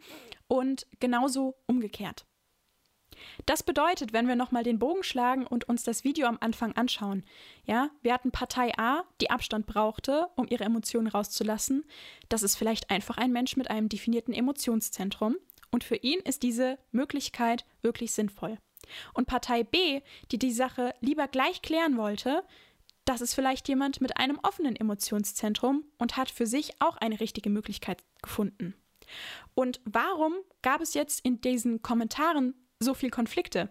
und 0.47 0.87
genauso 0.99 1.55
umgekehrt. 1.65 2.25
Das 3.45 3.63
bedeutet, 3.63 4.13
wenn 4.13 4.27
wir 4.27 4.35
nochmal 4.35 4.63
den 4.63 4.79
Bogen 4.79 5.03
schlagen 5.03 5.47
und 5.47 5.67
uns 5.67 5.83
das 5.83 6.03
Video 6.03 6.27
am 6.27 6.37
Anfang 6.39 6.73
anschauen, 6.73 7.23
ja, 7.65 7.89
wir 8.01 8.13
hatten 8.13 8.31
Partei 8.31 8.77
A, 8.77 9.03
die 9.21 9.29
Abstand 9.29 9.65
brauchte, 9.65 10.27
um 10.35 10.47
ihre 10.49 10.65
Emotionen 10.65 11.07
rauszulassen. 11.07 11.85
Das 12.29 12.43
ist 12.43 12.55
vielleicht 12.55 12.89
einfach 12.89 13.17
ein 13.17 13.31
Mensch 13.31 13.57
mit 13.57 13.69
einem 13.69 13.89
definierten 13.89 14.33
Emotionszentrum. 14.33 15.37
Und 15.71 15.83
für 15.83 15.95
ihn 15.95 16.19
ist 16.19 16.43
diese 16.43 16.77
Möglichkeit 16.91 17.65
wirklich 17.81 18.13
sinnvoll. 18.13 18.57
Und 19.13 19.27
Partei 19.27 19.63
B, 19.63 20.01
die 20.31 20.39
die 20.39 20.51
Sache 20.51 20.93
lieber 21.01 21.27
gleich 21.27 21.61
klären 21.61 21.97
wollte, 21.97 22.43
das 23.05 23.21
ist 23.21 23.33
vielleicht 23.33 23.67
jemand 23.69 24.01
mit 24.01 24.17
einem 24.17 24.39
offenen 24.43 24.75
Emotionszentrum 24.75 25.85
und 25.97 26.17
hat 26.17 26.29
für 26.29 26.45
sich 26.45 26.73
auch 26.79 26.97
eine 26.97 27.19
richtige 27.19 27.49
Möglichkeit 27.49 28.03
gefunden. 28.21 28.75
Und 29.55 29.79
warum 29.85 30.33
gab 30.61 30.81
es 30.81 30.93
jetzt 30.93 31.23
in 31.23 31.39
diesen 31.39 31.81
Kommentaren 31.81 32.53
so 32.79 32.93
viel 32.93 33.09
Konflikte? 33.09 33.69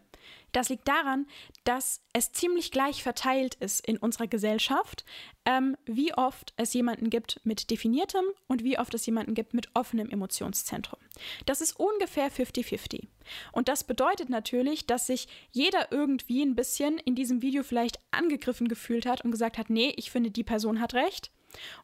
Das 0.57 0.71
liegt 0.71 0.89
daran, 0.89 1.27
dass 1.65 2.01
es 2.15 2.33
ziemlich 2.33 2.71
gleich 2.71 3.03
verteilt 3.03 3.57
ist 3.57 3.87
in 3.87 3.99
unserer 3.99 4.27
Gesellschaft, 4.27 5.05
ähm, 5.45 5.77
wie 5.85 6.15
oft 6.15 6.55
es 6.57 6.73
jemanden 6.73 7.11
gibt 7.11 7.43
mit 7.45 7.71
definiertem 7.71 8.25
und 8.47 8.65
wie 8.65 8.79
oft 8.79 8.95
es 8.95 9.05
jemanden 9.05 9.35
gibt 9.35 9.53
mit 9.53 9.69
offenem 9.75 10.09
Emotionszentrum. 10.09 10.99
Das 11.45 11.61
ist 11.61 11.79
ungefähr 11.79 12.33
50-50. 12.33 13.07
Und 13.53 13.69
das 13.69 13.85
bedeutet 13.85 14.31
natürlich, 14.31 14.87
dass 14.87 15.07
sich 15.07 15.29
jeder 15.53 15.93
irgendwie 15.93 16.43
ein 16.43 16.55
bisschen 16.55 16.97
in 17.01 17.15
diesem 17.15 17.43
Video 17.43 17.63
vielleicht 17.63 18.01
angegriffen 18.11 18.67
gefühlt 18.67 19.05
hat 19.05 19.21
und 19.27 19.33
gesagt 19.33 19.59
hat, 19.59 19.69
nee, 19.69 19.93
ich 19.99 20.11
finde, 20.11 20.31
die 20.31 20.43
Person 20.43 20.81
hat 20.81 20.95
recht. 20.95 21.33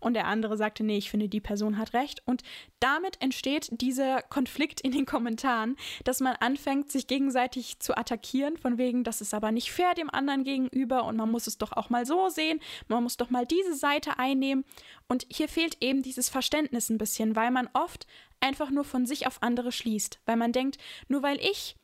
Und 0.01 0.15
der 0.15 0.27
andere 0.27 0.57
sagte, 0.57 0.85
nee, 0.85 0.99
ich 0.99 1.11
finde, 1.11 1.29
die 1.29 1.41
Person 1.41 1.79
hat 1.79 1.95
recht. 1.95 2.23
Und 2.25 2.43
damit 2.81 3.21
entsteht 3.21 3.69
dieser 3.81 4.23
Konflikt 4.23 4.81
in 4.81 4.93
den 4.93 5.07
Kommentaren, 5.07 5.77
dass 6.05 6.21
man 6.21 6.37
anfängt, 6.37 6.91
sich 6.91 7.07
gegenseitig 7.07 7.79
zu 7.79 7.97
attackieren, 7.97 8.57
von 8.57 8.79
wegen, 8.79 9.05
das 9.05 9.21
ist 9.21 9.35
aber 9.35 9.53
nicht 9.53 9.73
fair 9.73 9.95
dem 9.95 10.11
anderen 10.11 10.45
gegenüber 10.45 11.05
und 11.05 11.17
man 11.17 11.31
muss 11.31 11.47
es 11.47 11.59
doch 11.59 11.73
auch 11.73 11.91
mal 11.91 12.07
so 12.07 12.29
sehen, 12.29 12.61
man 12.89 13.03
muss 13.03 13.17
doch 13.17 13.31
mal 13.31 13.47
diese 13.47 13.75
Seite 13.75 14.19
einnehmen. 14.19 14.65
Und 15.09 15.27
hier 15.31 15.49
fehlt 15.49 15.79
eben 15.81 16.03
dieses 16.03 16.29
Verständnis 16.29 16.89
ein 16.91 16.99
bisschen, 16.99 17.37
weil 17.37 17.51
man 17.51 17.69
oft 17.73 18.07
einfach 18.41 18.71
nur 18.71 18.85
von 18.85 19.07
sich 19.07 19.27
auf 19.27 19.43
andere 19.43 19.73
schließt, 19.73 20.21
weil 20.27 20.37
man 20.37 20.53
denkt, 20.53 20.79
nur 21.09 21.23
weil 21.23 21.39
ich 21.39 21.77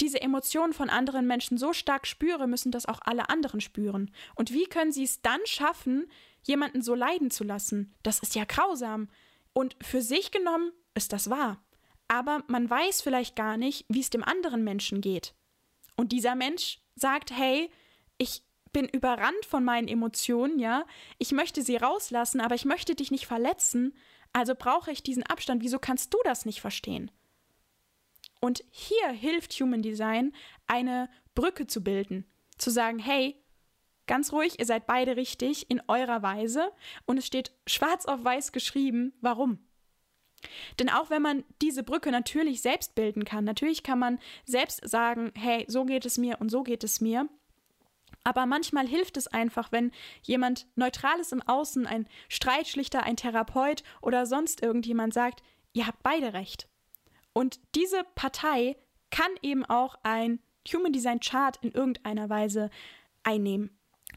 diese 0.00 0.20
Emotionen 0.20 0.72
von 0.72 0.88
anderen 0.88 1.26
Menschen 1.26 1.58
so 1.58 1.72
stark 1.72 2.06
spüre, 2.06 2.46
müssen 2.46 2.70
das 2.70 2.86
auch 2.86 3.00
alle 3.04 3.28
anderen 3.28 3.60
spüren. 3.60 4.10
Und 4.34 4.52
wie 4.52 4.66
können 4.66 4.92
sie 4.92 5.04
es 5.04 5.20
dann 5.20 5.40
schaffen, 5.44 6.06
jemanden 6.42 6.82
so 6.82 6.94
leiden 6.94 7.30
zu 7.30 7.44
lassen? 7.44 7.94
Das 8.02 8.20
ist 8.20 8.34
ja 8.34 8.44
grausam. 8.44 9.08
Und 9.52 9.76
für 9.82 10.02
sich 10.02 10.30
genommen 10.30 10.72
ist 10.94 11.12
das 11.12 11.30
wahr. 11.30 11.62
Aber 12.08 12.42
man 12.48 12.68
weiß 12.68 13.02
vielleicht 13.02 13.36
gar 13.36 13.56
nicht, 13.56 13.84
wie 13.88 14.00
es 14.00 14.10
dem 14.10 14.24
anderen 14.24 14.64
Menschen 14.64 15.00
geht. 15.00 15.34
Und 15.96 16.12
dieser 16.12 16.34
Mensch 16.34 16.80
sagt, 16.96 17.30
hey, 17.30 17.70
ich 18.18 18.42
bin 18.72 18.88
überrannt 18.88 19.44
von 19.46 19.64
meinen 19.64 19.88
Emotionen, 19.88 20.58
ja, 20.58 20.84
ich 21.18 21.32
möchte 21.32 21.62
sie 21.62 21.76
rauslassen, 21.76 22.40
aber 22.40 22.54
ich 22.54 22.64
möchte 22.64 22.94
dich 22.94 23.10
nicht 23.10 23.26
verletzen, 23.26 23.94
also 24.32 24.54
brauche 24.56 24.92
ich 24.92 25.02
diesen 25.02 25.24
Abstand. 25.24 25.62
Wieso 25.62 25.78
kannst 25.78 26.14
du 26.14 26.18
das 26.24 26.44
nicht 26.44 26.60
verstehen? 26.60 27.10
Und 28.40 28.64
hier 28.70 29.08
hilft 29.08 29.52
Human 29.54 29.82
Design, 29.82 30.32
eine 30.66 31.10
Brücke 31.34 31.66
zu 31.66 31.82
bilden. 31.82 32.24
Zu 32.58 32.70
sagen, 32.70 32.98
hey, 32.98 33.39
ganz 34.10 34.32
ruhig, 34.32 34.58
ihr 34.58 34.66
seid 34.66 34.88
beide 34.88 35.16
richtig 35.16 35.70
in 35.70 35.80
eurer 35.86 36.20
Weise. 36.20 36.72
Und 37.06 37.16
es 37.16 37.26
steht 37.26 37.52
schwarz 37.68 38.06
auf 38.06 38.24
weiß 38.24 38.50
geschrieben, 38.50 39.12
warum. 39.20 39.60
Denn 40.80 40.88
auch 40.90 41.10
wenn 41.10 41.22
man 41.22 41.44
diese 41.62 41.84
Brücke 41.84 42.10
natürlich 42.10 42.60
selbst 42.60 42.96
bilden 42.96 43.24
kann, 43.24 43.44
natürlich 43.44 43.84
kann 43.84 44.00
man 44.00 44.18
selbst 44.44 44.80
sagen, 44.88 45.30
hey, 45.36 45.64
so 45.68 45.84
geht 45.84 46.04
es 46.04 46.18
mir 46.18 46.40
und 46.40 46.50
so 46.50 46.64
geht 46.64 46.82
es 46.82 47.00
mir. 47.00 47.28
Aber 48.24 48.46
manchmal 48.46 48.88
hilft 48.88 49.16
es 49.16 49.28
einfach, 49.28 49.70
wenn 49.70 49.92
jemand 50.22 50.66
Neutrales 50.74 51.30
im 51.30 51.42
Außen, 51.42 51.86
ein 51.86 52.08
Streitschlichter, 52.28 53.04
ein 53.04 53.16
Therapeut 53.16 53.84
oder 54.02 54.26
sonst 54.26 54.60
irgendjemand 54.60 55.14
sagt, 55.14 55.40
ihr 55.72 55.86
habt 55.86 56.02
beide 56.02 56.32
recht. 56.32 56.68
Und 57.32 57.60
diese 57.76 58.02
Partei 58.16 58.76
kann 59.10 59.30
eben 59.40 59.64
auch 59.64 59.94
ein 60.02 60.40
Human 60.72 60.92
Design 60.92 61.20
Chart 61.20 61.56
in 61.62 61.70
irgendeiner 61.70 62.28
Weise 62.28 62.70
einnehmen. 63.22 63.70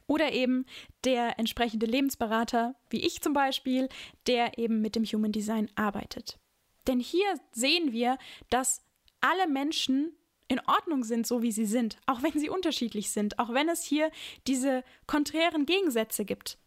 Oder 0.07 0.33
eben 0.33 0.65
der 1.03 1.39
entsprechende 1.39 1.85
Lebensberater, 1.85 2.75
wie 2.89 3.05
ich 3.05 3.21
zum 3.21 3.33
Beispiel, 3.33 3.89
der 4.27 4.57
eben 4.57 4.81
mit 4.81 4.95
dem 4.95 5.05
Human 5.05 5.31
Design 5.31 5.69
arbeitet. 5.75 6.39
Denn 6.87 6.99
hier 6.99 7.35
sehen 7.51 7.93
wir, 7.93 8.17
dass 8.49 8.81
alle 9.21 9.47
Menschen 9.47 10.13
in 10.49 10.59
Ordnung 10.67 11.03
sind, 11.03 11.25
so 11.25 11.41
wie 11.41 11.51
sie 11.51 11.65
sind, 11.65 11.97
auch 12.05 12.21
wenn 12.21 12.37
sie 12.37 12.49
unterschiedlich 12.49 13.11
sind, 13.11 13.39
auch 13.39 13.53
wenn 13.53 13.69
es 13.69 13.83
hier 13.83 14.11
diese 14.47 14.83
konträren 15.07 15.65
Gegensätze 15.65 16.25
gibt. 16.25 16.57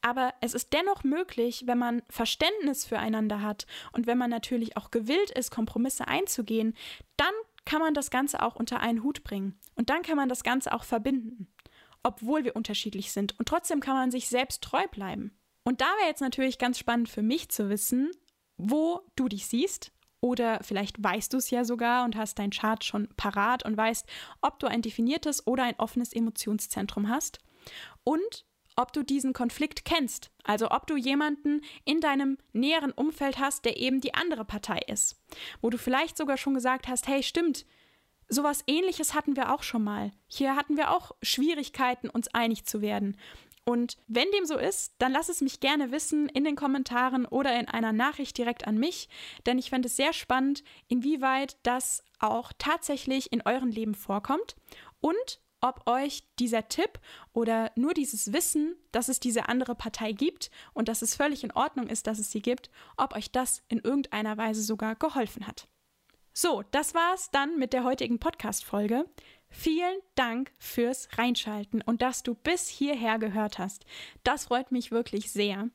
Aber 0.00 0.34
es 0.40 0.54
ist 0.54 0.72
dennoch 0.72 1.02
möglich, 1.02 1.64
wenn 1.66 1.78
man 1.78 2.02
Verständnis 2.10 2.84
füreinander 2.84 3.40
hat 3.40 3.66
und 3.92 4.06
wenn 4.06 4.18
man 4.18 4.30
natürlich 4.30 4.76
auch 4.76 4.90
gewillt 4.90 5.30
ist, 5.30 5.50
Kompromisse 5.50 6.06
einzugehen, 6.06 6.74
dann 7.16 7.32
kann 7.64 7.80
man 7.80 7.94
das 7.94 8.10
Ganze 8.10 8.42
auch 8.42 8.54
unter 8.54 8.80
einen 8.80 9.02
Hut 9.02 9.24
bringen. 9.24 9.58
Und 9.74 9.88
dann 9.88 10.02
kann 10.02 10.16
man 10.16 10.28
das 10.28 10.44
Ganze 10.44 10.72
auch 10.72 10.84
verbinden, 10.84 11.48
obwohl 12.04 12.44
wir 12.44 12.54
unterschiedlich 12.54 13.10
sind. 13.10 13.36
Und 13.38 13.48
trotzdem 13.48 13.80
kann 13.80 13.96
man 13.96 14.12
sich 14.12 14.28
selbst 14.28 14.62
treu 14.62 14.86
bleiben. 14.86 15.36
Und 15.64 15.80
da 15.80 15.86
wäre 15.98 16.08
jetzt 16.08 16.20
natürlich 16.20 16.58
ganz 16.58 16.78
spannend 16.78 17.08
für 17.08 17.22
mich 17.22 17.48
zu 17.48 17.68
wissen, 17.68 18.12
wo 18.56 19.00
du 19.16 19.28
dich 19.28 19.46
siehst. 19.46 19.90
Oder 20.20 20.60
vielleicht 20.62 21.02
weißt 21.02 21.32
du 21.32 21.38
es 21.38 21.50
ja 21.50 21.64
sogar 21.64 22.04
und 22.04 22.16
hast 22.16 22.38
dein 22.38 22.50
Chart 22.50 22.82
schon 22.84 23.08
parat 23.16 23.64
und 23.64 23.76
weißt, 23.76 24.06
ob 24.40 24.58
du 24.58 24.66
ein 24.66 24.80
definiertes 24.80 25.46
oder 25.46 25.64
ein 25.64 25.78
offenes 25.78 26.12
Emotionszentrum 26.12 27.08
hast. 27.08 27.40
Und 28.04 28.46
ob 28.76 28.92
du 28.92 29.02
diesen 29.02 29.32
Konflikt 29.32 29.84
kennst, 29.84 30.30
also 30.42 30.70
ob 30.70 30.86
du 30.86 30.96
jemanden 30.96 31.60
in 31.84 32.00
deinem 32.00 32.38
näheren 32.52 32.92
Umfeld 32.92 33.38
hast, 33.38 33.64
der 33.64 33.76
eben 33.76 34.00
die 34.00 34.14
andere 34.14 34.44
Partei 34.44 34.78
ist, 34.86 35.20
wo 35.60 35.70
du 35.70 35.78
vielleicht 35.78 36.16
sogar 36.16 36.36
schon 36.36 36.54
gesagt 36.54 36.88
hast, 36.88 37.06
hey, 37.06 37.22
stimmt, 37.22 37.66
sowas 38.28 38.62
ähnliches 38.66 39.14
hatten 39.14 39.36
wir 39.36 39.52
auch 39.52 39.62
schon 39.62 39.84
mal. 39.84 40.12
Hier 40.26 40.56
hatten 40.56 40.76
wir 40.76 40.90
auch 40.90 41.12
Schwierigkeiten, 41.22 42.08
uns 42.08 42.28
einig 42.28 42.64
zu 42.64 42.80
werden. 42.80 43.16
Und 43.64 43.96
wenn 44.06 44.30
dem 44.32 44.44
so 44.44 44.58
ist, 44.58 44.94
dann 44.98 45.12
lass 45.12 45.30
es 45.30 45.40
mich 45.40 45.60
gerne 45.60 45.90
wissen 45.90 46.28
in 46.28 46.44
den 46.44 46.54
Kommentaren 46.54 47.24
oder 47.24 47.58
in 47.58 47.66
einer 47.66 47.92
Nachricht 47.92 48.36
direkt 48.36 48.66
an 48.66 48.76
mich, 48.76 49.08
denn 49.46 49.58
ich 49.58 49.70
fände 49.70 49.86
es 49.88 49.96
sehr 49.96 50.12
spannend, 50.12 50.62
inwieweit 50.88 51.56
das 51.62 52.04
auch 52.18 52.52
tatsächlich 52.58 53.32
in 53.32 53.42
eurem 53.42 53.70
Leben 53.70 53.94
vorkommt 53.94 54.56
und 55.00 55.40
ob 55.62 55.88
euch 55.88 56.24
dieser 56.38 56.68
Tipp 56.68 57.00
oder 57.32 57.72
nur 57.74 57.94
dieses 57.94 58.34
Wissen, 58.34 58.76
dass 58.92 59.08
es 59.08 59.18
diese 59.18 59.48
andere 59.48 59.74
Partei 59.74 60.12
gibt 60.12 60.50
und 60.74 60.88
dass 60.88 61.00
es 61.00 61.16
völlig 61.16 61.42
in 61.42 61.52
Ordnung 61.52 61.86
ist, 61.86 62.06
dass 62.06 62.18
es 62.18 62.30
sie 62.30 62.42
gibt, 62.42 62.70
ob 62.98 63.16
euch 63.16 63.32
das 63.32 63.62
in 63.68 63.78
irgendeiner 63.78 64.36
Weise 64.36 64.62
sogar 64.62 64.94
geholfen 64.94 65.46
hat. 65.46 65.66
So, 66.36 66.64
das 66.72 66.94
war's 66.94 67.30
dann 67.30 67.60
mit 67.60 67.72
der 67.72 67.84
heutigen 67.84 68.18
Podcast-Folge. 68.18 69.04
Vielen 69.50 70.00
Dank 70.16 70.50
fürs 70.58 71.08
Reinschalten 71.16 71.80
und 71.80 72.02
dass 72.02 72.24
du 72.24 72.34
bis 72.34 72.68
hierher 72.68 73.20
gehört 73.20 73.60
hast. 73.60 73.84
Das 74.24 74.46
freut 74.46 74.72
mich 74.72 74.90
wirklich 74.90 75.30
sehr. 75.30 75.68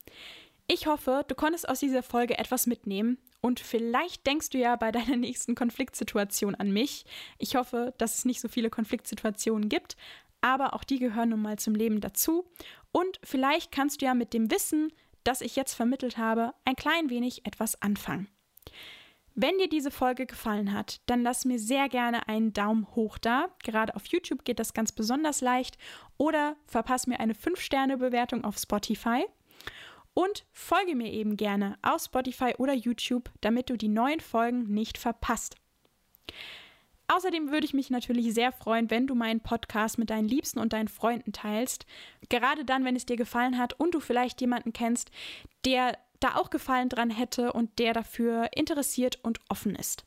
Ich 0.67 0.85
hoffe, 0.85 1.23
du 1.25 1.33
konntest 1.33 1.69
aus 1.69 1.79
dieser 1.79 2.03
Folge 2.03 2.37
etwas 2.37 2.67
mitnehmen 2.67 3.19
und 3.39 3.61
vielleicht 3.61 4.27
denkst 4.27 4.49
du 4.49 4.57
ja 4.57 4.75
bei 4.75 4.91
deiner 4.91 5.15
nächsten 5.15 5.55
Konfliktsituation 5.55 6.55
an 6.55 6.71
mich. 6.71 7.05
Ich 7.37 7.55
hoffe, 7.55 7.93
dass 7.97 8.17
es 8.17 8.25
nicht 8.25 8.41
so 8.41 8.49
viele 8.49 8.69
Konfliktsituationen 8.69 9.69
gibt, 9.69 9.95
aber 10.41 10.73
auch 10.73 10.83
die 10.83 10.99
gehören 10.99 11.29
nun 11.29 11.41
mal 11.41 11.57
zum 11.57 11.73
Leben 11.73 12.01
dazu. 12.01 12.45
Und 12.91 13.21
vielleicht 13.23 13.71
kannst 13.71 14.01
du 14.01 14.07
ja 14.07 14.13
mit 14.13 14.33
dem 14.33 14.51
Wissen, 14.51 14.91
das 15.23 15.39
ich 15.39 15.55
jetzt 15.55 15.73
vermittelt 15.73 16.17
habe, 16.17 16.53
ein 16.65 16.75
klein 16.75 17.09
wenig 17.09 17.45
etwas 17.45 17.81
anfangen. 17.81 18.27
Wenn 19.41 19.57
dir 19.57 19.69
diese 19.69 19.89
Folge 19.89 20.25
gefallen 20.25 20.73
hat, 20.73 20.99
dann 21.05 21.23
lass 21.23 21.45
mir 21.45 21.59
sehr 21.59 21.87
gerne 21.87 22.27
einen 22.27 22.51
Daumen 22.51 22.85
hoch 22.93 23.17
da. 23.17 23.47
Gerade 23.63 23.95
auf 23.95 24.05
YouTube 24.07 24.43
geht 24.43 24.59
das 24.59 24.73
ganz 24.73 24.91
besonders 24.91 25.39
leicht. 25.39 25.77
Oder 26.17 26.57
verpass 26.65 27.07
mir 27.07 27.21
eine 27.21 27.31
5-Sterne-Bewertung 27.31 28.43
auf 28.43 28.57
Spotify. 28.57 29.23
Und 30.13 30.45
folge 30.51 30.93
mir 30.93 31.13
eben 31.13 31.37
gerne 31.37 31.77
auf 31.81 32.03
Spotify 32.03 32.53
oder 32.57 32.73
YouTube, 32.73 33.31
damit 33.39 33.69
du 33.69 33.77
die 33.77 33.87
neuen 33.87 34.19
Folgen 34.19 34.73
nicht 34.73 34.97
verpasst. 34.97 35.55
Außerdem 37.07 37.49
würde 37.49 37.65
ich 37.65 37.73
mich 37.73 37.89
natürlich 37.89 38.33
sehr 38.33 38.51
freuen, 38.51 38.89
wenn 38.89 39.07
du 39.07 39.15
meinen 39.15 39.39
Podcast 39.39 39.97
mit 39.97 40.09
deinen 40.09 40.27
Liebsten 40.27 40.59
und 40.59 40.73
deinen 40.73 40.89
Freunden 40.89 41.31
teilst. 41.31 41.85
Gerade 42.27 42.65
dann, 42.65 42.83
wenn 42.83 42.97
es 42.97 43.05
dir 43.05 43.15
gefallen 43.15 43.57
hat 43.57 43.71
und 43.79 43.93
du 43.93 44.01
vielleicht 44.01 44.41
jemanden 44.41 44.73
kennst, 44.73 45.11
der 45.63 45.97
da 46.19 46.35
auch 46.35 46.49
Gefallen 46.49 46.89
dran 46.89 47.09
hätte 47.09 47.53
und 47.53 47.79
der 47.79 47.93
dafür 47.93 48.49
interessiert 48.55 49.19
und 49.23 49.39
offen 49.49 49.75
ist. 49.75 50.05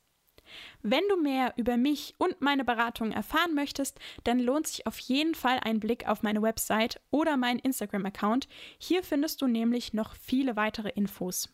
Wenn 0.83 1.03
du 1.09 1.17
mehr 1.17 1.55
über 1.57 1.77
mich 1.77 2.15
und 2.19 2.41
meine 2.41 2.65
Beratung 2.65 3.13
erfahren 3.13 3.55
möchtest, 3.55 3.99
dann 4.25 4.39
lohnt 4.39 4.67
sich 4.67 4.87
auf 4.87 4.99
jeden 4.99 5.35
Fall 5.35 5.61
ein 5.63 5.81
Blick 5.81 6.07
auf 6.07 6.23
meine 6.23 6.43
Website 6.43 7.01
oder 7.11 7.37
meinen 7.37 7.59
Instagram-Account. 7.59 8.49
Hier 8.79 9.03
findest 9.03 9.41
du 9.41 9.47
nämlich 9.47 9.93
noch 9.93 10.15
viele 10.15 10.57
weitere 10.57 10.91
Infos. 10.91 11.49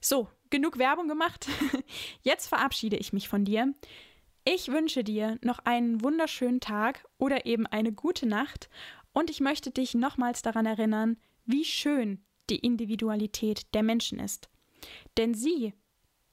So, 0.00 0.28
genug 0.50 0.78
Werbung 0.78 1.08
gemacht. 1.08 1.48
Jetzt 2.22 2.48
verabschiede 2.48 2.96
ich 2.96 3.12
mich 3.12 3.28
von 3.28 3.44
dir. 3.44 3.74
Ich 4.44 4.68
wünsche 4.68 5.02
dir 5.02 5.38
noch 5.42 5.58
einen 5.60 6.02
wunderschönen 6.02 6.60
Tag 6.60 7.04
oder 7.18 7.46
eben 7.46 7.66
eine 7.66 7.92
gute 7.92 8.26
Nacht 8.26 8.68
und 9.12 9.28
ich 9.28 9.40
möchte 9.40 9.70
dich 9.70 9.94
nochmals 9.94 10.42
daran 10.42 10.66
erinnern, 10.66 11.16
wie 11.46 11.64
schön 11.64 12.25
die 12.50 12.58
Individualität 12.58 13.74
der 13.74 13.82
Menschen 13.82 14.18
ist. 14.18 14.48
Denn 15.16 15.34
sie 15.34 15.72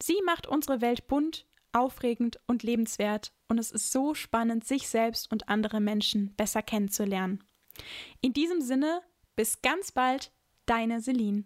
Sie 0.01 0.21
macht 0.25 0.47
unsere 0.47 0.81
Welt 0.81 1.07
bunt, 1.07 1.45
aufregend 1.71 2.37
und 2.45 2.61
lebenswert 2.61 3.31
und 3.47 3.57
es 3.57 3.71
ist 3.71 3.93
so 3.93 4.13
spannend, 4.13 4.65
sich 4.65 4.89
selbst 4.89 5.31
und 5.31 5.47
andere 5.47 5.79
Menschen 5.79 6.35
besser 6.35 6.61
kennenzulernen. 6.61 7.41
In 8.19 8.33
diesem 8.33 8.59
Sinne, 8.59 9.01
bis 9.37 9.61
ganz 9.61 9.93
bald, 9.93 10.33
deine 10.65 10.99
Celine. 10.99 11.45